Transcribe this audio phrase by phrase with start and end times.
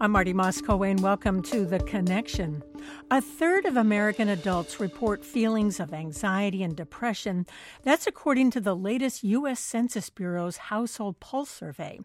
[0.00, 2.62] I'm Marty Moss-Coane, and welcome to The Connection.
[3.10, 7.46] A third of American adults report feelings of anxiety and depression.
[7.82, 9.58] That's according to the latest U.S.
[9.58, 11.98] Census Bureau's Household Pulse Survey.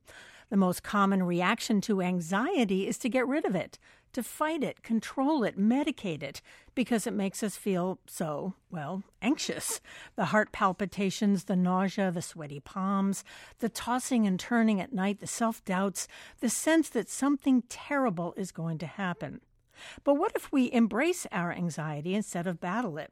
[0.50, 3.78] The most common reaction to anxiety is to get rid of it,
[4.14, 6.42] to fight it, control it, medicate it,
[6.76, 9.82] because it makes us feel so, well, anxious.
[10.16, 13.24] The heart palpitations, the nausea, the sweaty palms,
[13.60, 16.08] the tossing and turning at night, the self doubts,
[16.40, 19.42] the sense that something terrible is going to happen.
[20.04, 23.12] But what if we embrace our anxiety instead of battle it?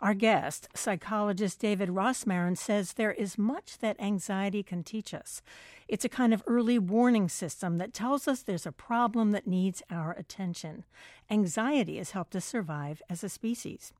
[0.00, 5.42] Our guest, psychologist David Rosmarin, says there is much that anxiety can teach us.
[5.88, 9.82] It's a kind of early warning system that tells us there's a problem that needs
[9.90, 10.84] our attention.
[11.30, 13.92] Anxiety has helped us survive as a species.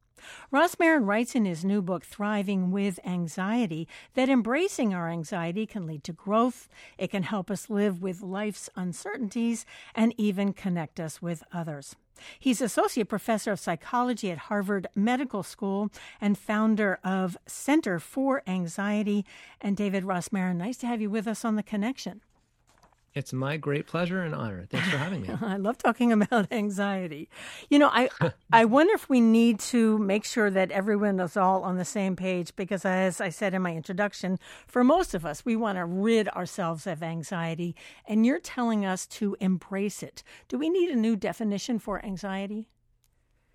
[0.53, 6.05] Rosmarin writes in his new book, Thriving with Anxiety, that embracing our anxiety can lead
[6.05, 11.45] to growth, it can help us live with life's uncertainties, and even connect us with
[11.53, 11.97] others.
[12.39, 19.25] He's associate professor of psychology at Harvard Medical School and founder of Center for Anxiety.
[19.61, 22.21] And David Rosmarin, nice to have you with us on the connection.
[23.15, 24.67] It's my great pleasure and honor.
[24.71, 25.31] Thanks for having me.
[25.43, 27.29] I love talking about anxiety.
[27.71, 28.09] You know, I
[28.53, 32.17] I wonder if we need to make sure that everyone is all on the same
[32.17, 35.85] page because as I said in my introduction, for most of us, we want to
[35.85, 37.75] rid ourselves of anxiety
[38.07, 40.23] and you're telling us to embrace it.
[40.49, 42.69] Do we need a new definition for anxiety?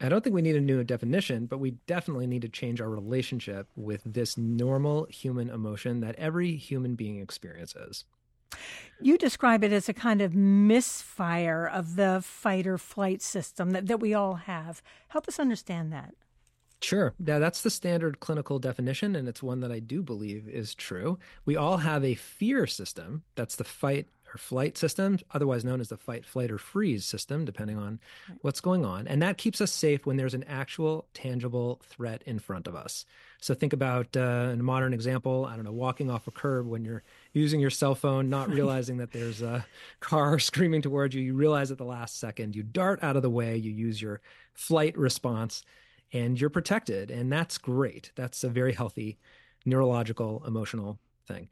[0.02, 2.90] I don't think we need a new definition, but we definitely need to change our
[2.90, 8.04] relationship with this normal human emotion that every human being experiences.
[9.02, 13.88] You describe it as a kind of misfire of the fight or flight system that,
[13.88, 14.82] that we all have.
[15.10, 16.14] Help us understand that.
[16.82, 17.14] Sure.
[17.18, 21.18] Yeah, that's the standard clinical definition, and it's one that I do believe is true.
[21.46, 23.24] We all have a fear system.
[23.36, 27.46] That's the fight or flight system, otherwise known as the fight, flight, or freeze system,
[27.46, 28.00] depending on
[28.42, 29.08] what's going on.
[29.08, 33.06] And that keeps us safe when there's an actual, tangible threat in front of us.
[33.44, 36.86] So think about uh, a modern example, I don't know, walking off a curb when
[36.86, 39.66] you're using your cell phone, not realizing that there's a
[40.00, 41.22] car screaming towards you.
[41.22, 44.22] You realize at the last second, you dart out of the way, you use your
[44.54, 45.62] flight response,
[46.14, 47.12] and you're protected.
[47.12, 48.14] And that's great.
[48.16, 49.20] That's a very healthy
[49.66, 51.50] neurological, emotional thing.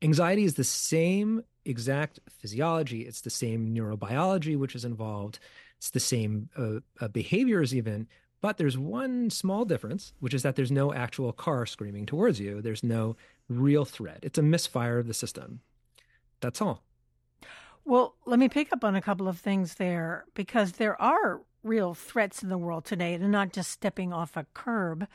[0.00, 5.40] Anxiety is the same exact physiology, it's the same neurobiology which is involved,
[5.76, 8.08] it's the same uh, uh, behaviors, even.
[8.44, 12.60] But there's one small difference, which is that there's no actual car screaming towards you.
[12.60, 13.16] There's no
[13.48, 14.18] real threat.
[14.20, 15.60] It's a misfire of the system.
[16.40, 16.82] That's all.
[17.86, 21.94] Well, let me pick up on a couple of things there because there are real
[21.94, 23.16] threats in the world today.
[23.16, 25.08] They're not just stepping off a curb,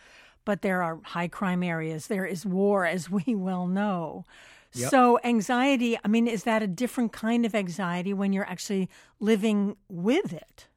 [0.44, 2.07] but there are high crime areas.
[2.07, 4.25] There is war, as we well know.
[4.73, 4.89] Yep.
[4.89, 8.89] So, anxiety, I mean, is that a different kind of anxiety when you're actually
[9.19, 10.69] living with it?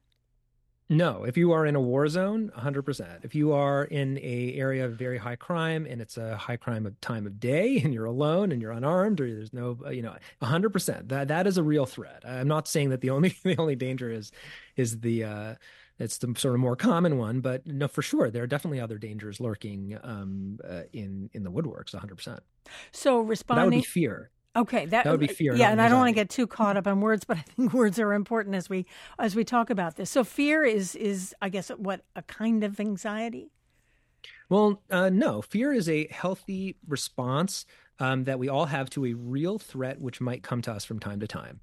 [0.93, 3.25] No, if you are in a war zone, 100%.
[3.25, 6.85] If you are in a area of very high crime and it's a high crime
[6.85, 10.01] of time of day and you're alone and you're unarmed or there's no, uh, you
[10.01, 11.09] know, 100%.
[11.09, 12.23] That that is a real threat.
[12.25, 14.31] I'm not saying that the only the only danger is
[14.75, 15.55] is the uh
[15.99, 18.97] it's the sort of more common one, but no, for sure, there are definitely other
[18.97, 21.93] dangers lurking um, uh, in in the woodworks.
[21.93, 22.15] 100.
[22.15, 22.39] percent
[22.91, 24.31] So responding, that would be fear.
[24.55, 25.55] Okay, that, that would be fear.
[25.55, 27.73] Yeah, and I don't want to get too caught up on words, but I think
[27.73, 28.85] words are important as we
[29.17, 30.09] as we talk about this.
[30.09, 33.51] So fear is is I guess what a kind of anxiety.
[34.49, 37.65] Well, uh, no, fear is a healthy response
[37.99, 40.99] um, that we all have to a real threat which might come to us from
[40.99, 41.59] time to time.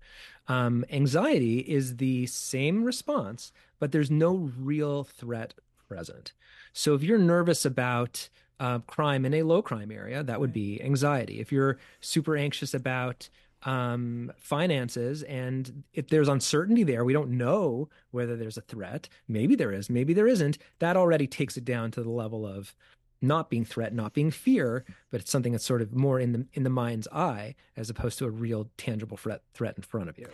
[0.48, 5.54] Um, anxiety is the same response, but there's no real threat
[5.88, 6.32] present.
[6.72, 8.28] So if you're nervous about
[8.60, 11.41] uh, crime in a low crime area, that would be anxiety.
[11.41, 13.28] If you're super anxious about
[13.62, 19.09] um, finances and if there's uncertainty there, we don't know whether there's a threat.
[19.26, 20.59] Maybe there is, maybe there isn't.
[20.78, 22.75] That already takes it down to the level of
[23.22, 26.47] not being threat, not being fear, but it's something that's sort of more in the
[26.54, 30.18] in the mind's eye as opposed to a real tangible threat threat in front of
[30.18, 30.28] you.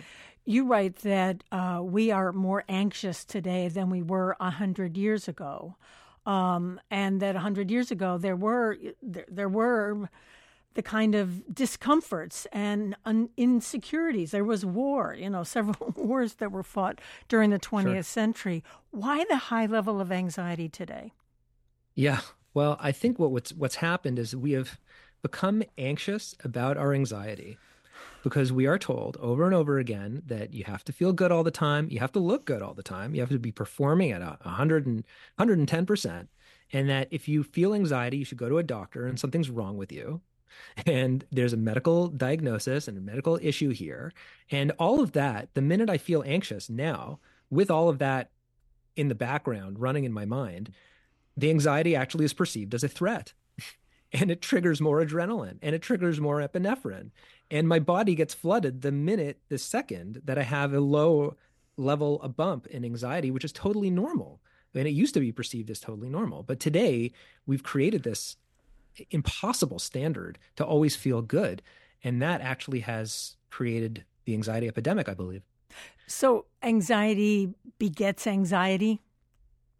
[0.44, 5.26] You write that uh, we are more anxious today than we were a hundred years
[5.26, 5.74] ago,
[6.26, 10.10] um, and that a hundred years ago there were there, there, were
[10.74, 14.32] the kind of discomforts and un- insecurities.
[14.32, 18.02] There was war, you know, several wars that were fought during the 20th sure.
[18.02, 18.64] century.
[18.90, 21.12] Why the high level of anxiety today?
[21.94, 22.20] Yeah,
[22.52, 24.78] well, I think what, what's what's happened is we have
[25.22, 27.58] become anxious about our anxiety
[28.22, 31.44] because we are told over and over again that you have to feel good all
[31.44, 34.10] the time, you have to look good all the time, you have to be performing
[34.12, 35.04] at 100 and
[35.38, 36.28] 110%,
[36.72, 39.76] and that if you feel anxiety, you should go to a doctor and something's wrong
[39.76, 40.20] with you.
[40.86, 44.12] and there's a medical diagnosis and a medical issue here.
[44.50, 47.18] And all of that, the minute I feel anxious now,
[47.50, 48.30] with all of that
[48.96, 50.72] in the background running in my mind,
[51.36, 53.34] the anxiety actually is perceived as a threat.
[54.12, 57.10] And it triggers more adrenaline and it triggers more epinephrine.
[57.50, 61.36] And my body gets flooded the minute, the second that I have a low
[61.76, 64.40] level, a bump in anxiety, which is totally normal.
[64.74, 66.42] And it used to be perceived as totally normal.
[66.42, 67.12] But today
[67.46, 68.36] we've created this
[69.10, 71.62] impossible standard to always feel good.
[72.04, 75.42] And that actually has created the anxiety epidemic, I believe.
[76.06, 79.00] So anxiety begets anxiety?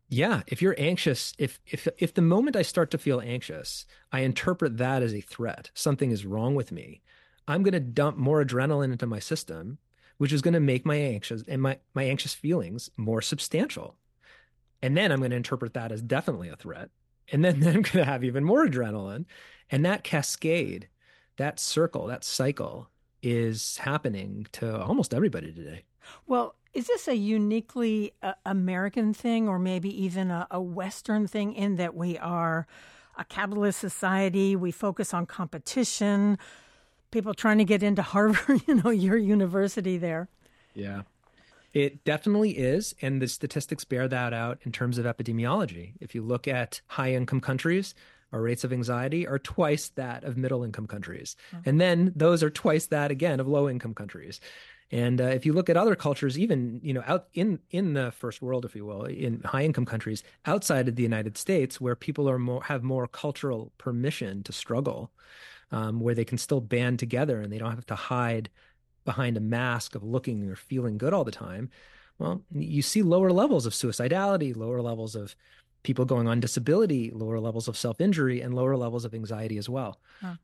[0.09, 4.21] Yeah, if you're anxious, if if if the moment I start to feel anxious, I
[4.21, 7.03] interpret that as a threat, something is wrong with me,
[7.49, 9.79] I'm going to dump more adrenaline into my system,
[10.19, 13.97] which is going to make my anxious and my my anxious feelings more substantial.
[14.83, 16.91] And then I'm going to interpret that as definitely a threat.
[17.33, 19.25] And then, then I'm going to have even more adrenaline.
[19.71, 20.89] And that cascade,
[21.39, 22.91] that circle, that cycle
[23.23, 25.85] is happening to almost everybody today.
[26.27, 31.55] Well, is this a uniquely uh, American thing or maybe even a, a Western thing
[31.55, 32.67] in that we are
[33.17, 34.55] a capitalist society?
[34.55, 36.37] We focus on competition,
[37.11, 40.29] people trying to get into Harvard, you know, your university there.
[40.75, 41.03] Yeah.
[41.73, 42.95] It definitely is.
[43.01, 45.95] And the statistics bear that out in terms of epidemiology.
[45.99, 47.95] If you look at high income countries,
[48.33, 51.37] our rates of anxiety are twice that of middle income countries.
[51.55, 51.59] Oh.
[51.65, 54.41] And then those are twice that again of low income countries.
[54.91, 58.13] And uh, if you look at other cultures, even you know out in in the
[58.13, 61.97] first world, if you will, in high income countries outside of the United States, where
[61.97, 65.13] people are more have more cultural permission to struggle,
[65.73, 68.51] um, where they can still band together and they don't have to hide
[69.05, 71.71] behind a mask of looking or feeling good all the time,
[72.19, 75.37] well, you see lower levels of suicidality, lower levels of
[75.83, 79.69] people going on disability, lower levels of self injury, and lower levels of anxiety as
[79.69, 80.01] well.
[80.21, 80.37] Huh.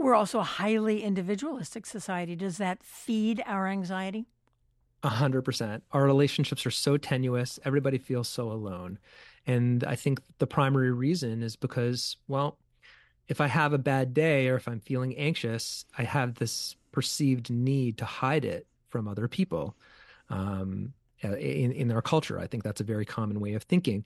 [0.00, 2.34] We're also a highly individualistic society.
[2.34, 4.24] Does that feed our anxiety?
[5.02, 5.82] A hundred percent.
[5.92, 7.58] Our relationships are so tenuous.
[7.66, 8.98] Everybody feels so alone.
[9.46, 12.56] And I think the primary reason is because, well,
[13.28, 17.50] if I have a bad day or if I'm feeling anxious, I have this perceived
[17.50, 19.76] need to hide it from other people.
[20.30, 24.04] Um, in in our culture, I think that's a very common way of thinking.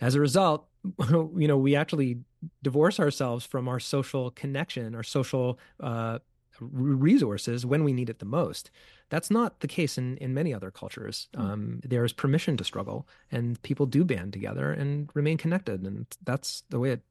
[0.00, 0.66] As a result,
[1.10, 2.18] you know, we actually
[2.62, 6.18] divorce ourselves from our social connection, our social uh,
[6.60, 8.70] resources when we need it the most.
[9.10, 11.28] That's not the case in, in many other cultures.
[11.34, 11.40] Mm.
[11.40, 16.06] Um, there is permission to struggle, and people do band together and remain connected, and
[16.24, 17.02] that's the way it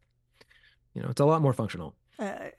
[0.98, 1.94] you know, it's a lot more functional.
[2.18, 2.50] Uh,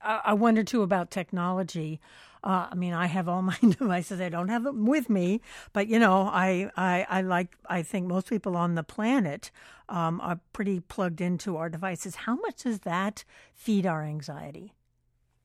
[0.00, 2.00] I wonder too about technology.
[2.44, 4.20] Uh, I mean, I have all my devices.
[4.20, 5.40] I don't have them with me,
[5.72, 7.56] but you know, I, I, I like.
[7.68, 9.50] I think most people on the planet
[9.88, 12.14] um, are pretty plugged into our devices.
[12.14, 13.24] How much does that
[13.54, 14.74] feed our anxiety?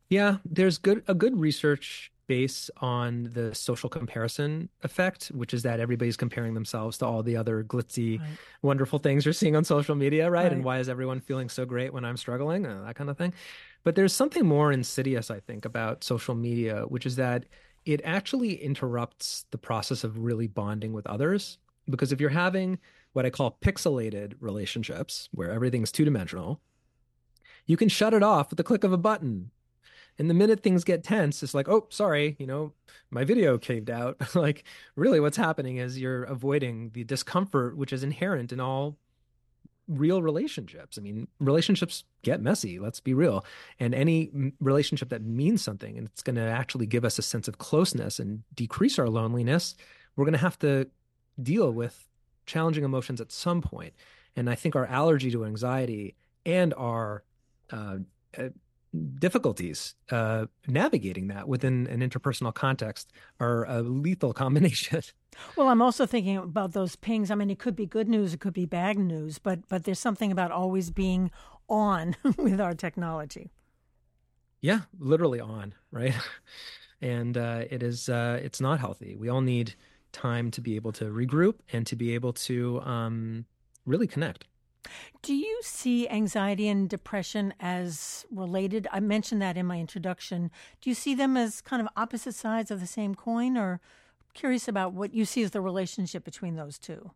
[0.09, 5.79] Yeah, there's good a good research base on the social comparison effect, which is that
[5.79, 8.29] everybody's comparing themselves to all the other glitzy, right.
[8.61, 10.43] wonderful things you're seeing on social media, right?
[10.43, 10.51] right?
[10.53, 12.67] And why is everyone feeling so great when I'm struggling?
[12.67, 13.33] Uh, that kind of thing.
[13.83, 17.45] But there's something more insidious, I think, about social media, which is that
[17.85, 21.57] it actually interrupts the process of really bonding with others.
[21.89, 22.77] Because if you're having
[23.13, 26.59] what I call pixelated relationships, where everything's two dimensional,
[27.65, 29.51] you can shut it off with the click of a button
[30.19, 32.73] and the minute things get tense, it's like, oh, sorry, you know,
[33.09, 34.17] my video caved out.
[34.35, 34.65] like,
[34.95, 38.97] really, what's happening is you're avoiding the discomfort which is inherent in all
[39.89, 40.97] real relationships.
[40.97, 43.43] I mean, relationships get messy, let's be real.
[43.79, 47.47] And any relationship that means something and it's going to actually give us a sense
[47.47, 49.75] of closeness and decrease our loneliness,
[50.15, 50.87] we're going to have to
[51.41, 52.07] deal with
[52.45, 53.93] challenging emotions at some point.
[54.35, 56.15] And I think our allergy to anxiety
[56.45, 57.23] and our
[57.71, 57.97] uh,
[59.19, 65.01] difficulties uh, navigating that within an interpersonal context are a lethal combination.
[65.55, 67.29] Well, I'm also thinking about those pings.
[67.31, 69.99] I mean, it could be good news, it could be bad news, but but there's
[69.99, 71.31] something about always being
[71.67, 73.51] on with our technology.
[74.61, 76.15] Yeah, literally on, right?
[77.01, 79.15] And uh, it is uh, it's not healthy.
[79.15, 79.73] We all need
[80.11, 83.45] time to be able to regroup and to be able to um,
[83.85, 84.43] really connect.
[85.21, 88.87] Do you see anxiety and depression as related?
[88.91, 90.51] I mentioned that in my introduction.
[90.81, 93.81] Do you see them as kind of opposite sides of the same coin, or
[94.33, 97.11] curious about what you see as the relationship between those two?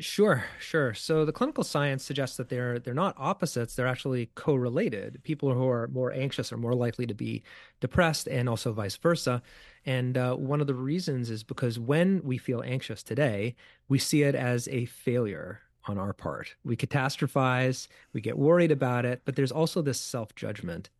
[0.00, 0.92] Sure, sure.
[0.92, 5.22] So the clinical science suggests that they're they're not opposites; they're actually correlated.
[5.22, 7.44] People who are more anxious are more likely to be
[7.78, 9.40] depressed, and also vice versa.
[9.86, 13.54] And uh, one of the reasons is because when we feel anxious today,
[13.88, 16.54] we see it as a failure on our part.
[16.64, 20.90] We catastrophize, we get worried about it, but there's also this self judgment.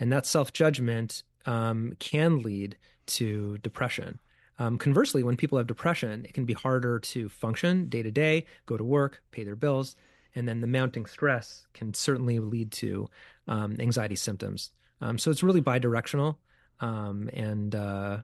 [0.00, 2.76] And that self judgment um, can lead
[3.06, 4.18] to depression.
[4.60, 8.44] Um, conversely, when people have depression, it can be harder to function day to day,
[8.66, 9.96] go to work, pay their bills,
[10.34, 13.08] and then the mounting stress can certainly lead to
[13.46, 14.72] um, anxiety symptoms.
[15.00, 16.36] Um, so it's really bidirectional,
[16.80, 18.18] um, and uh.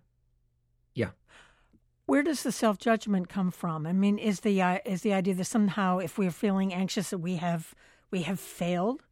[2.07, 3.87] Where does the self judgment come from?
[3.87, 7.19] I mean, is the uh, is the idea that somehow if we're feeling anxious that
[7.19, 7.75] we have
[8.11, 9.03] we have failed?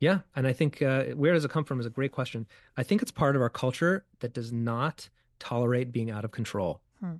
[0.00, 2.46] Yeah, and I think uh, where does it come from is a great question.
[2.76, 6.80] I think it's part of our culture that does not tolerate being out of control.
[7.00, 7.14] Hmm.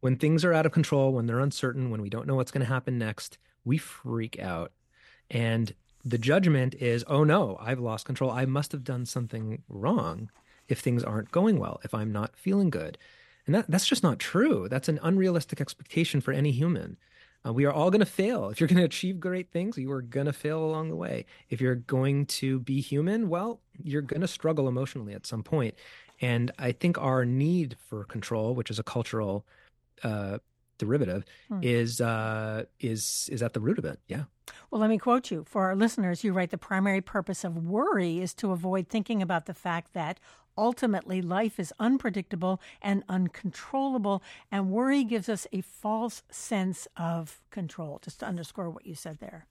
[0.00, 2.66] When things are out of control, when they're uncertain, when we don't know what's going
[2.66, 4.72] to happen next, we freak out.
[5.30, 8.30] And the judgment is, oh no, I've lost control.
[8.30, 10.30] I must have done something wrong
[10.68, 12.98] if things aren't going well, if I'm not feeling good.
[13.46, 14.68] And that, that's just not true.
[14.68, 16.96] That's an unrealistic expectation for any human.
[17.46, 18.48] Uh, we are all going to fail.
[18.48, 21.26] If you're going to achieve great things, you are going to fail along the way.
[21.48, 25.74] If you're going to be human, well, you're going to struggle emotionally at some point.
[26.20, 29.46] And I think our need for control, which is a cultural
[30.02, 30.38] uh,
[30.78, 31.60] derivative, hmm.
[31.62, 34.00] is uh, is is at the root of it.
[34.06, 34.24] Yeah.
[34.70, 35.44] Well, let me quote you.
[35.48, 39.46] For our listeners, you write the primary purpose of worry is to avoid thinking about
[39.46, 40.20] the fact that
[40.56, 48.00] ultimately life is unpredictable and uncontrollable, and worry gives us a false sense of control.
[48.02, 49.46] Just to underscore what you said there.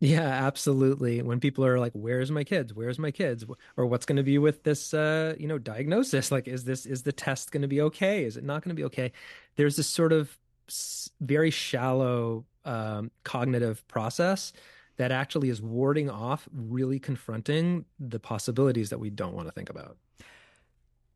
[0.00, 1.22] Yeah, absolutely.
[1.22, 2.74] When people are like, "Where's my kids?
[2.74, 3.44] Where's my kids?"
[3.76, 6.30] or "What's going to be with this, uh, you know, diagnosis?
[6.34, 8.24] Like, is this is the test going to be okay?
[8.24, 9.12] Is it not going to be okay?"
[9.56, 10.36] There's this sort of
[11.20, 14.52] very shallow um, cognitive process
[14.96, 19.68] that actually is warding off really confronting the possibilities that we don't want to think
[19.68, 19.96] about.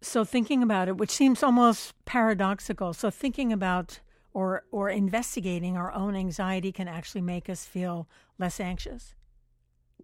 [0.00, 2.92] So thinking about it, which seems almost paradoxical.
[2.92, 4.00] So thinking about
[4.38, 8.06] or or investigating our own anxiety can actually make us feel
[8.38, 9.16] less anxious.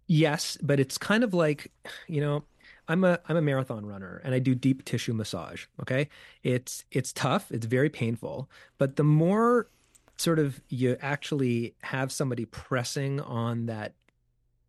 [0.09, 1.71] Yes, but it's kind of like,
[2.09, 2.43] you know,
[2.89, 6.09] I'm a I'm a marathon runner and I do deep tissue massage, okay?
[6.43, 9.69] It's it's tough, it's very painful, but the more
[10.17, 13.95] sort of you actually have somebody pressing on that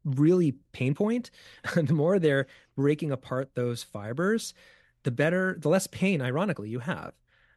[0.04, 1.32] really pain point,
[1.76, 2.46] the more they're
[2.76, 4.54] breaking apart those fibers,
[5.02, 7.14] the better, the less pain, ironically, you have.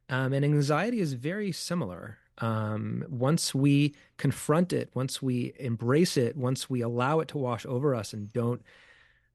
[0.08, 2.18] Um, and anxiety is very similar.
[2.38, 7.66] Um, once we confront it, once we embrace it, once we allow it to wash
[7.66, 8.62] over us and don't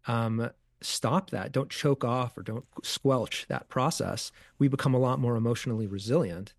[0.07, 0.49] um,
[0.81, 5.35] stop that, don't choke off or don't squelch that process, we become a lot more
[5.35, 6.53] emotionally resilient.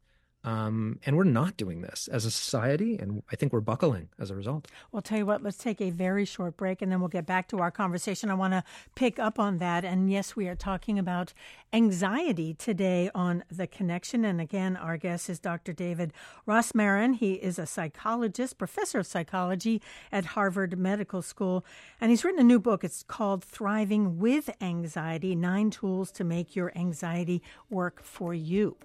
[0.44, 4.30] Um, and we're not doing this as a society, and I think we're buckling as
[4.30, 4.68] a result.
[4.92, 7.24] Well, I'll tell you what, let's take a very short break and then we'll get
[7.24, 8.30] back to our conversation.
[8.30, 8.62] I want to
[8.94, 9.84] pick up on that.
[9.86, 11.32] And yes, we are talking about
[11.72, 14.24] anxiety today on The Connection.
[14.24, 15.72] And again, our guest is Dr.
[15.72, 16.12] David
[16.46, 17.16] Rosmarin.
[17.16, 19.80] He is a psychologist, professor of psychology
[20.12, 21.64] at Harvard Medical School,
[22.00, 22.84] and he's written a new book.
[22.84, 28.76] It's called Thriving with Anxiety Nine Tools to Make Your Anxiety Work for You.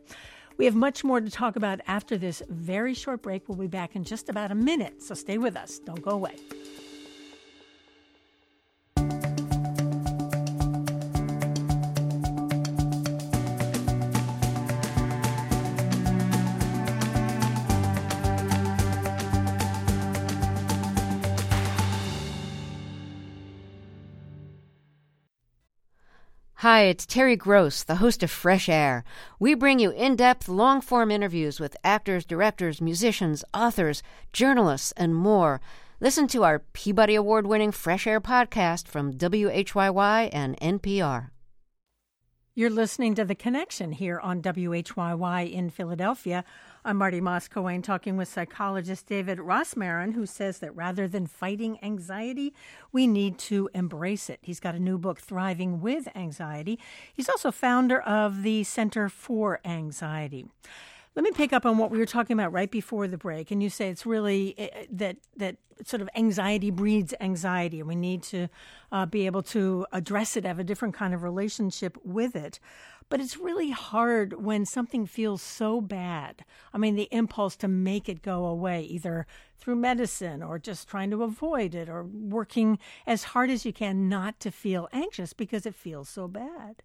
[0.59, 3.47] We have much more to talk about after this very short break.
[3.47, 5.79] We'll be back in just about a minute, so stay with us.
[5.79, 6.35] Don't go away.
[26.59, 29.05] Hi, it's Terry Gross, the host of Fresh Air.
[29.39, 35.15] We bring you in depth, long form interviews with actors, directors, musicians, authors, journalists, and
[35.15, 35.61] more.
[36.01, 41.29] Listen to our Peabody Award winning Fresh Air podcast from WHYY and NPR.
[42.55, 46.43] You're listening to The Connection here on WHYY in Philadelphia.
[46.86, 52.53] I'm Marty Moss-Coane talking with psychologist David Rosmarin, who says that rather than fighting anxiety,
[52.93, 54.39] we need to embrace it.
[54.41, 56.79] He's got a new book, Thriving with Anxiety.
[57.13, 60.45] He's also founder of the Center for Anxiety.
[61.15, 63.61] Let me pick up on what we were talking about right before the break, and
[63.63, 67.95] you say it's really eh, eh, that that sort of anxiety breeds anxiety, and we
[67.95, 68.47] need to
[68.91, 72.59] uh, be able to address it, have a different kind of relationship with it.
[73.09, 76.45] But it's really hard when something feels so bad.
[76.73, 79.25] I mean, the impulse to make it go away, either
[79.57, 84.09] through medicine or just trying to avoid it, or working as hard as you can
[84.09, 86.83] not to feel anxious because it feels so bad.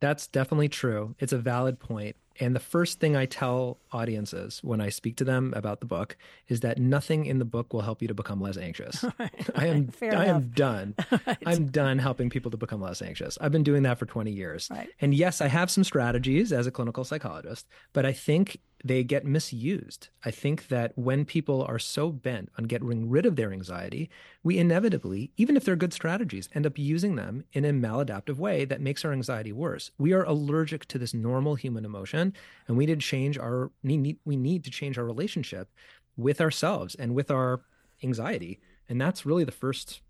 [0.00, 1.14] That's definitely true.
[1.18, 5.24] It's a valid point And the first thing I tell audiences when I speak to
[5.24, 8.40] them about the book is that nothing in the book will help you to become
[8.40, 9.04] less anxious.
[9.18, 10.28] right, I am I enough.
[10.28, 10.94] am done.
[11.26, 11.38] right.
[11.44, 13.38] I'm done helping people to become less anxious.
[13.40, 14.68] I've been doing that for 20 years.
[14.70, 14.88] Right.
[15.00, 19.24] And yes, I have some strategies as a clinical psychologist, but I think they get
[19.24, 20.08] misused.
[20.24, 24.08] I think that when people are so bent on getting rid of their anxiety,
[24.42, 28.64] we inevitably, even if they're good strategies, end up using them in a maladaptive way
[28.64, 29.90] that makes our anxiety worse.
[29.98, 32.34] We are allergic to this normal human emotion,
[32.68, 35.70] and we need to change our we need to change our relationship
[36.16, 37.62] with ourselves and with our
[38.02, 38.60] anxiety.
[38.88, 40.00] And that's really the first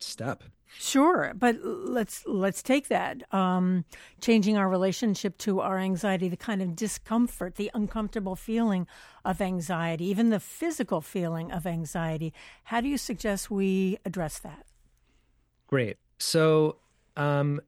[0.00, 0.44] step.
[0.78, 3.84] Sure, but let's let's take that um,
[4.20, 8.86] changing our relationship to our anxiety, the kind of discomfort, the uncomfortable feeling
[9.24, 12.32] of anxiety, even the physical feeling of anxiety.
[12.64, 14.66] How do you suggest we address that?
[15.66, 15.96] Great.
[16.18, 16.76] So,
[17.16, 17.60] um,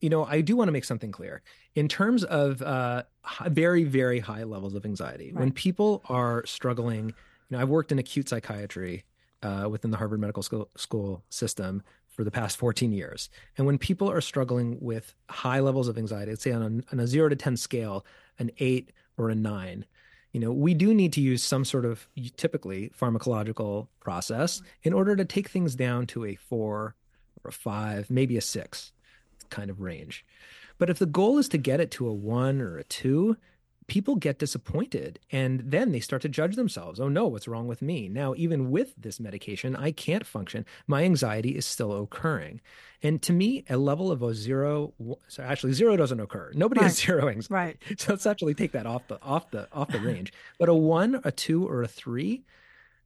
[0.00, 1.42] you know, I do want to make something clear
[1.74, 3.02] in terms of uh,
[3.46, 5.32] very very high levels of anxiety.
[5.32, 5.40] Right.
[5.40, 9.04] When people are struggling, you know, I've worked in acute psychiatry
[9.42, 13.28] uh, within the Harvard Medical School, School system for the past 14 years.
[13.56, 17.00] And when people are struggling with high levels of anxiety, let's say on a, on
[17.00, 18.04] a zero to 10 scale,
[18.38, 19.86] an eight or a nine,
[20.32, 25.16] you know, we do need to use some sort of typically pharmacological process in order
[25.16, 26.94] to take things down to a four
[27.44, 28.92] or a five, maybe a six
[29.50, 30.24] kind of range.
[30.78, 33.36] But if the goal is to get it to a one or a two,
[33.86, 37.00] people get disappointed and then they start to judge themselves.
[37.00, 38.08] Oh no, what's wrong with me?
[38.08, 40.64] Now, even with this medication, I can't function.
[40.86, 42.60] My anxiety is still occurring.
[43.02, 44.94] And to me, a level of a zero,
[45.26, 46.52] so actually zero doesn't occur.
[46.54, 46.86] Nobody right.
[46.86, 47.78] has zero anxiety.
[47.88, 48.00] Right.
[48.00, 50.32] So let's actually take that off the off the off the range.
[50.58, 52.44] But a one, a two, or a three,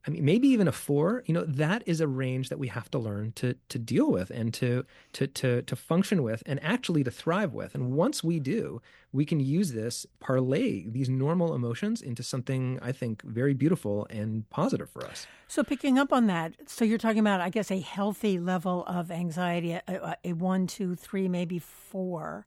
[0.07, 2.89] I mean, maybe even a four, you know, that is a range that we have
[2.91, 7.03] to learn to to deal with and to to to to function with and actually
[7.03, 7.75] to thrive with.
[7.75, 12.93] And once we do, we can use this parlay these normal emotions into something I
[12.93, 15.27] think very beautiful and positive for us.
[15.49, 19.11] So picking up on that, so you're talking about, I guess, a healthy level of
[19.11, 22.45] anxiety, a, a one, two, three, maybe four.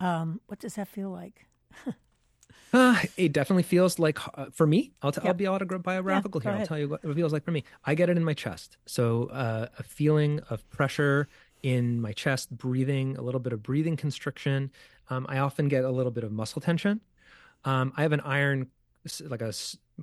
[0.00, 1.46] Um, what does that feel like?
[2.74, 4.90] Uh, it definitely feels like uh, for me.
[5.00, 5.28] I'll, t- yep.
[5.28, 6.60] I'll be autobiographical yeah, here.
[6.60, 7.62] I'll tell you what it feels like for me.
[7.84, 8.78] I get it in my chest.
[8.84, 11.28] So uh, a feeling of pressure
[11.62, 14.72] in my chest, breathing, a little bit of breathing constriction.
[15.08, 17.00] Um, I often get a little bit of muscle tension.
[17.64, 18.66] Um, I have an iron,
[19.20, 19.52] like a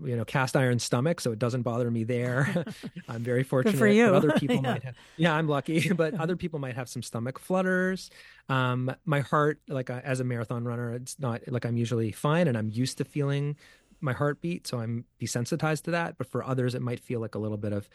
[0.05, 2.65] you know cast iron stomach so it doesn't bother me there
[3.09, 4.05] i'm very fortunate Good for you.
[4.15, 4.61] other people yeah.
[4.61, 8.09] might have yeah i'm lucky but other people might have some stomach flutters
[8.49, 12.47] um, my heart like uh, as a marathon runner it's not like i'm usually fine
[12.47, 13.55] and i'm used to feeling
[13.99, 17.39] my heartbeat so i'm desensitized to that but for others it might feel like a
[17.39, 17.89] little bit of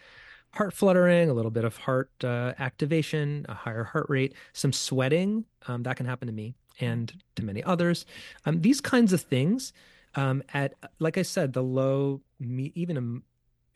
[0.53, 5.45] heart fluttering a little bit of heart uh, activation a higher heart rate some sweating
[5.67, 8.05] um, that can happen to me and to many others
[8.45, 9.73] um, these kinds of things
[10.17, 13.23] um, at like I said, the low, me, even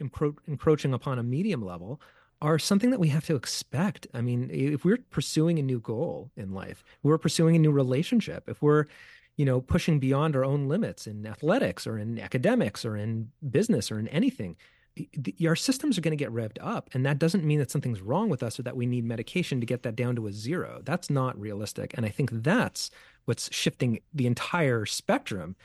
[0.00, 2.00] encro- encroaching upon a medium level,
[2.42, 4.06] are something that we have to expect.
[4.14, 8.48] I mean, if we're pursuing a new goal in life, we're pursuing a new relationship,
[8.48, 8.86] if we're,
[9.36, 13.92] you know, pushing beyond our own limits in athletics or in academics or in business
[13.92, 14.56] or in anything,
[15.46, 16.90] our systems are going to get revved up.
[16.94, 19.66] And that doesn't mean that something's wrong with us or that we need medication to
[19.66, 20.80] get that down to a zero.
[20.84, 21.92] That's not realistic.
[21.96, 22.90] And I think that's
[23.26, 25.56] what's shifting the entire spectrum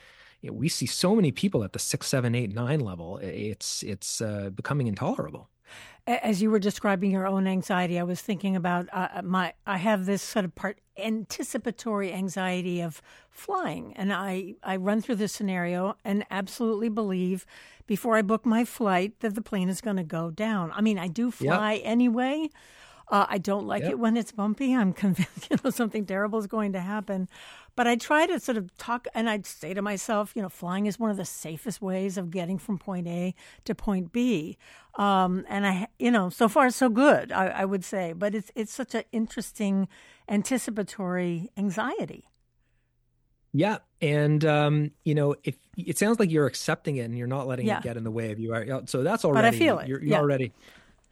[0.45, 3.17] you know, we see so many people at the six, seven, eight, nine level.
[3.17, 5.49] It's it's uh, becoming intolerable.
[6.05, 9.53] As you were describing your own anxiety, I was thinking about uh, uh, my.
[9.65, 15.15] I have this sort of part anticipatory anxiety of flying, and I I run through
[15.15, 17.47] this scenario and absolutely believe
[17.87, 20.71] before I book my flight that the plane is going to go down.
[20.75, 21.81] I mean, I do fly yep.
[21.85, 22.49] anyway.
[23.07, 23.91] Uh, I don't like yep.
[23.91, 24.75] it when it's bumpy.
[24.75, 27.29] I'm convinced you know something terrible is going to happen.
[27.75, 30.85] But I try to sort of talk, and I'd say to myself, you know, flying
[30.85, 33.35] is one of the safest ways of getting from point A
[33.65, 34.57] to point B.
[34.95, 38.13] Um, and I, you know, so far so good, I, I would say.
[38.13, 39.89] But it's it's such an interesting
[40.29, 42.29] anticipatory anxiety.
[43.51, 47.47] Yeah, and um, you know, if it sounds like you're accepting it and you're not
[47.47, 47.77] letting yeah.
[47.77, 48.53] it get in the way of you,
[48.85, 49.47] so that's already.
[49.47, 49.87] But I feel it.
[49.87, 50.19] You're, you're yeah.
[50.19, 50.53] already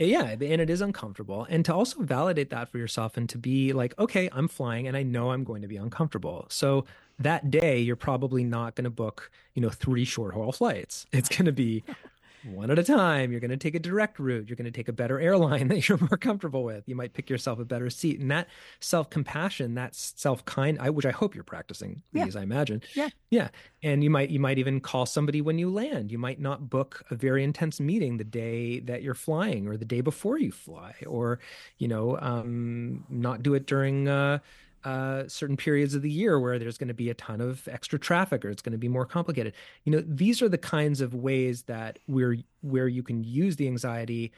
[0.07, 1.45] yeah, and it is uncomfortable.
[1.49, 4.97] And to also validate that for yourself and to be like, okay, I'm flying and
[4.97, 6.45] I know I'm going to be uncomfortable.
[6.49, 6.85] So
[7.19, 11.05] that day, you're probably not going to book, you know, three short haul flights.
[11.11, 11.83] It's going to be
[12.45, 13.31] one at a time.
[13.31, 14.47] You're going to take a direct route.
[14.47, 16.83] You're going to take a better airline that you're more comfortable with.
[16.87, 18.19] You might pick yourself a better seat.
[18.19, 18.47] And that
[18.79, 22.25] self compassion, that self kind, which I hope you're practicing yeah.
[22.25, 22.81] these, I imagine.
[22.95, 23.09] Yeah.
[23.29, 23.49] Yeah.
[23.81, 26.11] And you might, you might even call somebody when you land.
[26.11, 29.85] You might not book a very intense meeting the day that you're flying or the
[29.85, 31.39] day before you fly, or,
[31.77, 34.39] you know, um, not do it during, uh,
[34.83, 37.97] uh, certain periods of the year where there's going to be a ton of extra
[37.97, 39.53] traffic or it's going to be more complicated.
[39.83, 43.67] You know, these are the kinds of ways that we're where you can use the
[43.67, 44.31] anxiety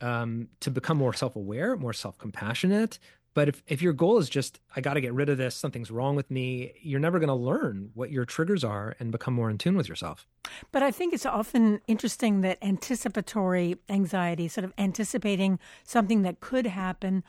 [0.00, 2.98] um, to become more self-aware, more self-compassionate.
[3.32, 5.90] But if, if your goal is just, I got to get rid of this, something's
[5.90, 9.48] wrong with me, you're never going to learn what your triggers are and become more
[9.48, 10.26] in tune with yourself.
[10.72, 16.66] But I think it's often interesting that anticipatory anxiety, sort of anticipating something that could
[16.66, 17.22] happen,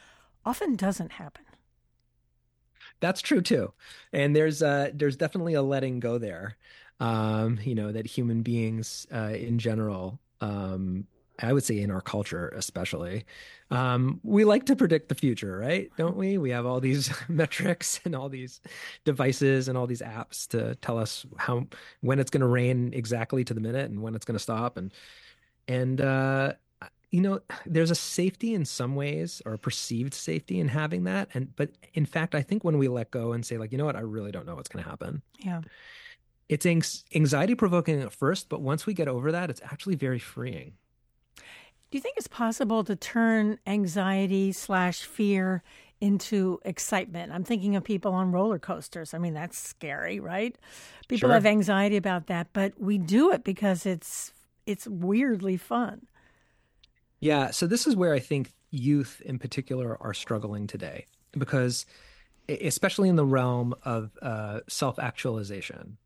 [0.43, 1.43] often doesn't happen.
[3.01, 3.73] That's true too,
[4.13, 6.57] and there's uh, there's definitely a letting go there.
[6.99, 11.07] Um, you know that human beings uh, in general um,
[11.39, 13.25] I would say in our culture, especially,
[13.71, 15.89] um, we like to predict the future, right?
[15.97, 16.37] Don't we?
[16.37, 18.61] We have all these metrics and all these
[19.05, 21.67] devices and all these apps to tell us how
[22.01, 24.77] when it's going to rain exactly to the minute and when it's going to stop,
[24.77, 24.93] and
[25.67, 26.53] and uh,
[27.11, 31.29] you know, there's a safety in some ways or a perceived safety in having that,
[31.33, 33.85] and but in fact, I think when we let go and say like, you know
[33.85, 35.21] what, I really don't know what's going to happen.
[35.39, 35.61] Yeah.
[36.47, 40.73] It's anxiety provoking at first, but once we get over that, it's actually very freeing.
[41.37, 45.63] Do you think it's possible to turn anxiety slash fear
[45.99, 47.31] into excitement?
[47.31, 49.13] I'm thinking of people on roller coasters.
[49.13, 50.57] I mean, that's scary, right?
[51.09, 51.33] People sure.
[51.33, 54.33] have anxiety about that, but we do it because it's
[54.65, 56.07] it's weirdly fun.
[57.21, 61.85] Yeah, so this is where I think youth in particular are struggling today because
[62.49, 65.97] especially in the realm of uh, self-actualization.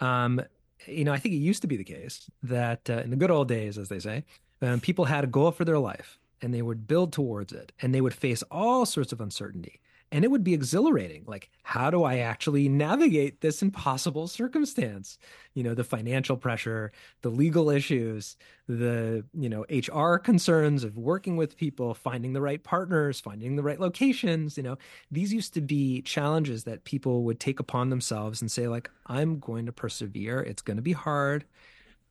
[0.00, 0.40] Um,
[0.86, 3.30] you know, I think it used to be the case that uh, in the good
[3.30, 4.24] old days, as they say,
[4.62, 7.94] um, people had a goal for their life and they would build towards it and
[7.94, 11.24] they would face all sorts of uncertainty and it would be exhilarating.
[11.26, 15.18] Like how do i actually navigate this impossible circumstance?
[15.54, 16.92] You know the financial pressure
[17.22, 18.36] the legal issues
[18.68, 23.62] the you know hr concerns of working with people finding the right partners finding the
[23.62, 24.78] right locations you know.
[25.10, 29.38] These used to be challenges that people would take upon themselves and say like i'm
[29.38, 30.40] going to persevere.
[30.40, 31.44] It's going to be hard.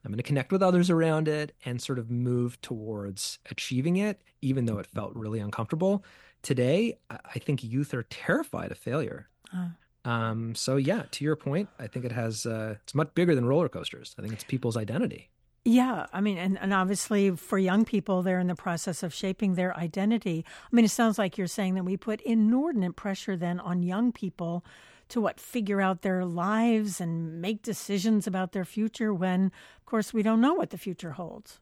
[0.06, 4.22] I'm going to connect with others around it and sort of move towards achieving it,
[4.42, 6.06] even though it felt really uncomfortable.
[6.48, 9.28] Today, I think youth are terrified of failure.
[9.54, 9.68] Uh.
[10.10, 13.46] Um, so yeah, to your point, I think it has uh, it's much bigger than
[13.46, 14.16] roller coasters.
[14.18, 15.30] I think it's people's identity.
[15.66, 19.56] Yeah, I mean, and, and obviously for young people, they're in the process of shaping
[19.56, 20.46] their identity.
[20.48, 24.14] I mean, it sounds like you're saying that we put inordinate pressure then on young
[24.14, 24.64] people
[25.10, 30.14] to what figure out their lives and make decisions about their future when of course
[30.14, 31.60] we don't know what the future holds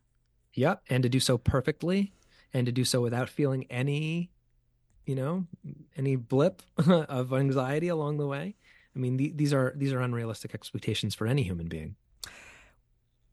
[0.53, 2.13] yeah and to do so perfectly
[2.53, 4.31] and to do so without feeling any
[5.05, 5.45] you know
[5.95, 8.55] any blip of anxiety along the way?
[8.95, 11.95] I mean the, these are these are unrealistic expectations for any human being.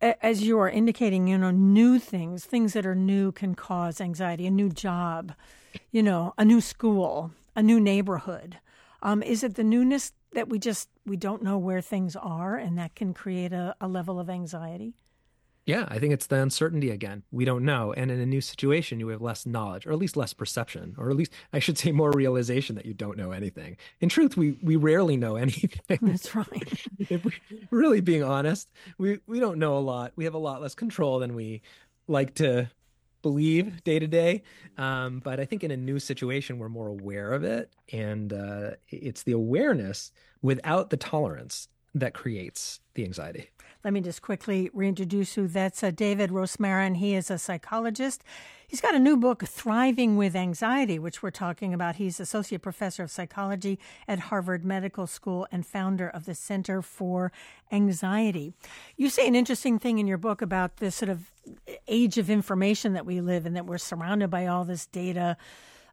[0.00, 4.46] As you are indicating you know new things things that are new can cause anxiety
[4.46, 5.32] a new job
[5.92, 8.58] you know a new school a new neighborhood.
[9.02, 12.78] Um, is it the newness that we just we don't know where things are, and
[12.78, 14.94] that can create a, a level of anxiety?
[15.64, 17.22] Yeah, I think it's the uncertainty again.
[17.30, 17.92] We don't know.
[17.92, 21.08] And in a new situation, you have less knowledge, or at least less perception, or
[21.08, 23.76] at least I should say more realization that you don't know anything.
[24.00, 25.98] In truth, we we rarely know anything.
[26.00, 26.86] That's right.
[26.98, 27.32] if we're
[27.70, 30.12] really being honest, we, we don't know a lot.
[30.16, 31.62] We have a lot less control than we
[32.08, 32.68] like to
[33.22, 34.42] believe day to day.
[34.76, 37.72] Um, but I think in a new situation, we're more aware of it.
[37.92, 40.10] And uh, it's the awareness
[40.42, 43.48] without the tolerance that creates the anxiety.
[43.84, 45.48] Let me just quickly reintroduce you.
[45.48, 46.98] That's uh, David Rosmarin.
[46.98, 48.22] He is a psychologist.
[48.68, 51.96] He's got a new book, Thriving with Anxiety, which we're talking about.
[51.96, 57.32] He's associate professor of psychology at Harvard Medical School and founder of the Center for
[57.72, 58.54] Anxiety.
[58.96, 61.32] You say an interesting thing in your book about this sort of
[61.88, 65.36] age of information that we live in, that we're surrounded by all this data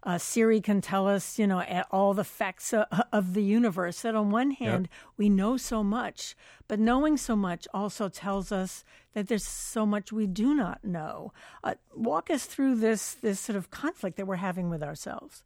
[0.04, 4.02] uh, Siri can tell us, you know, all the facts of, of the universe.
[4.02, 5.12] That on one hand, yep.
[5.18, 6.36] we know so much,
[6.68, 8.84] but knowing so much also tells us
[9.14, 11.34] that there's so much we do not know.
[11.64, 15.44] Uh, walk us through this this sort of conflict that we're having with ourselves.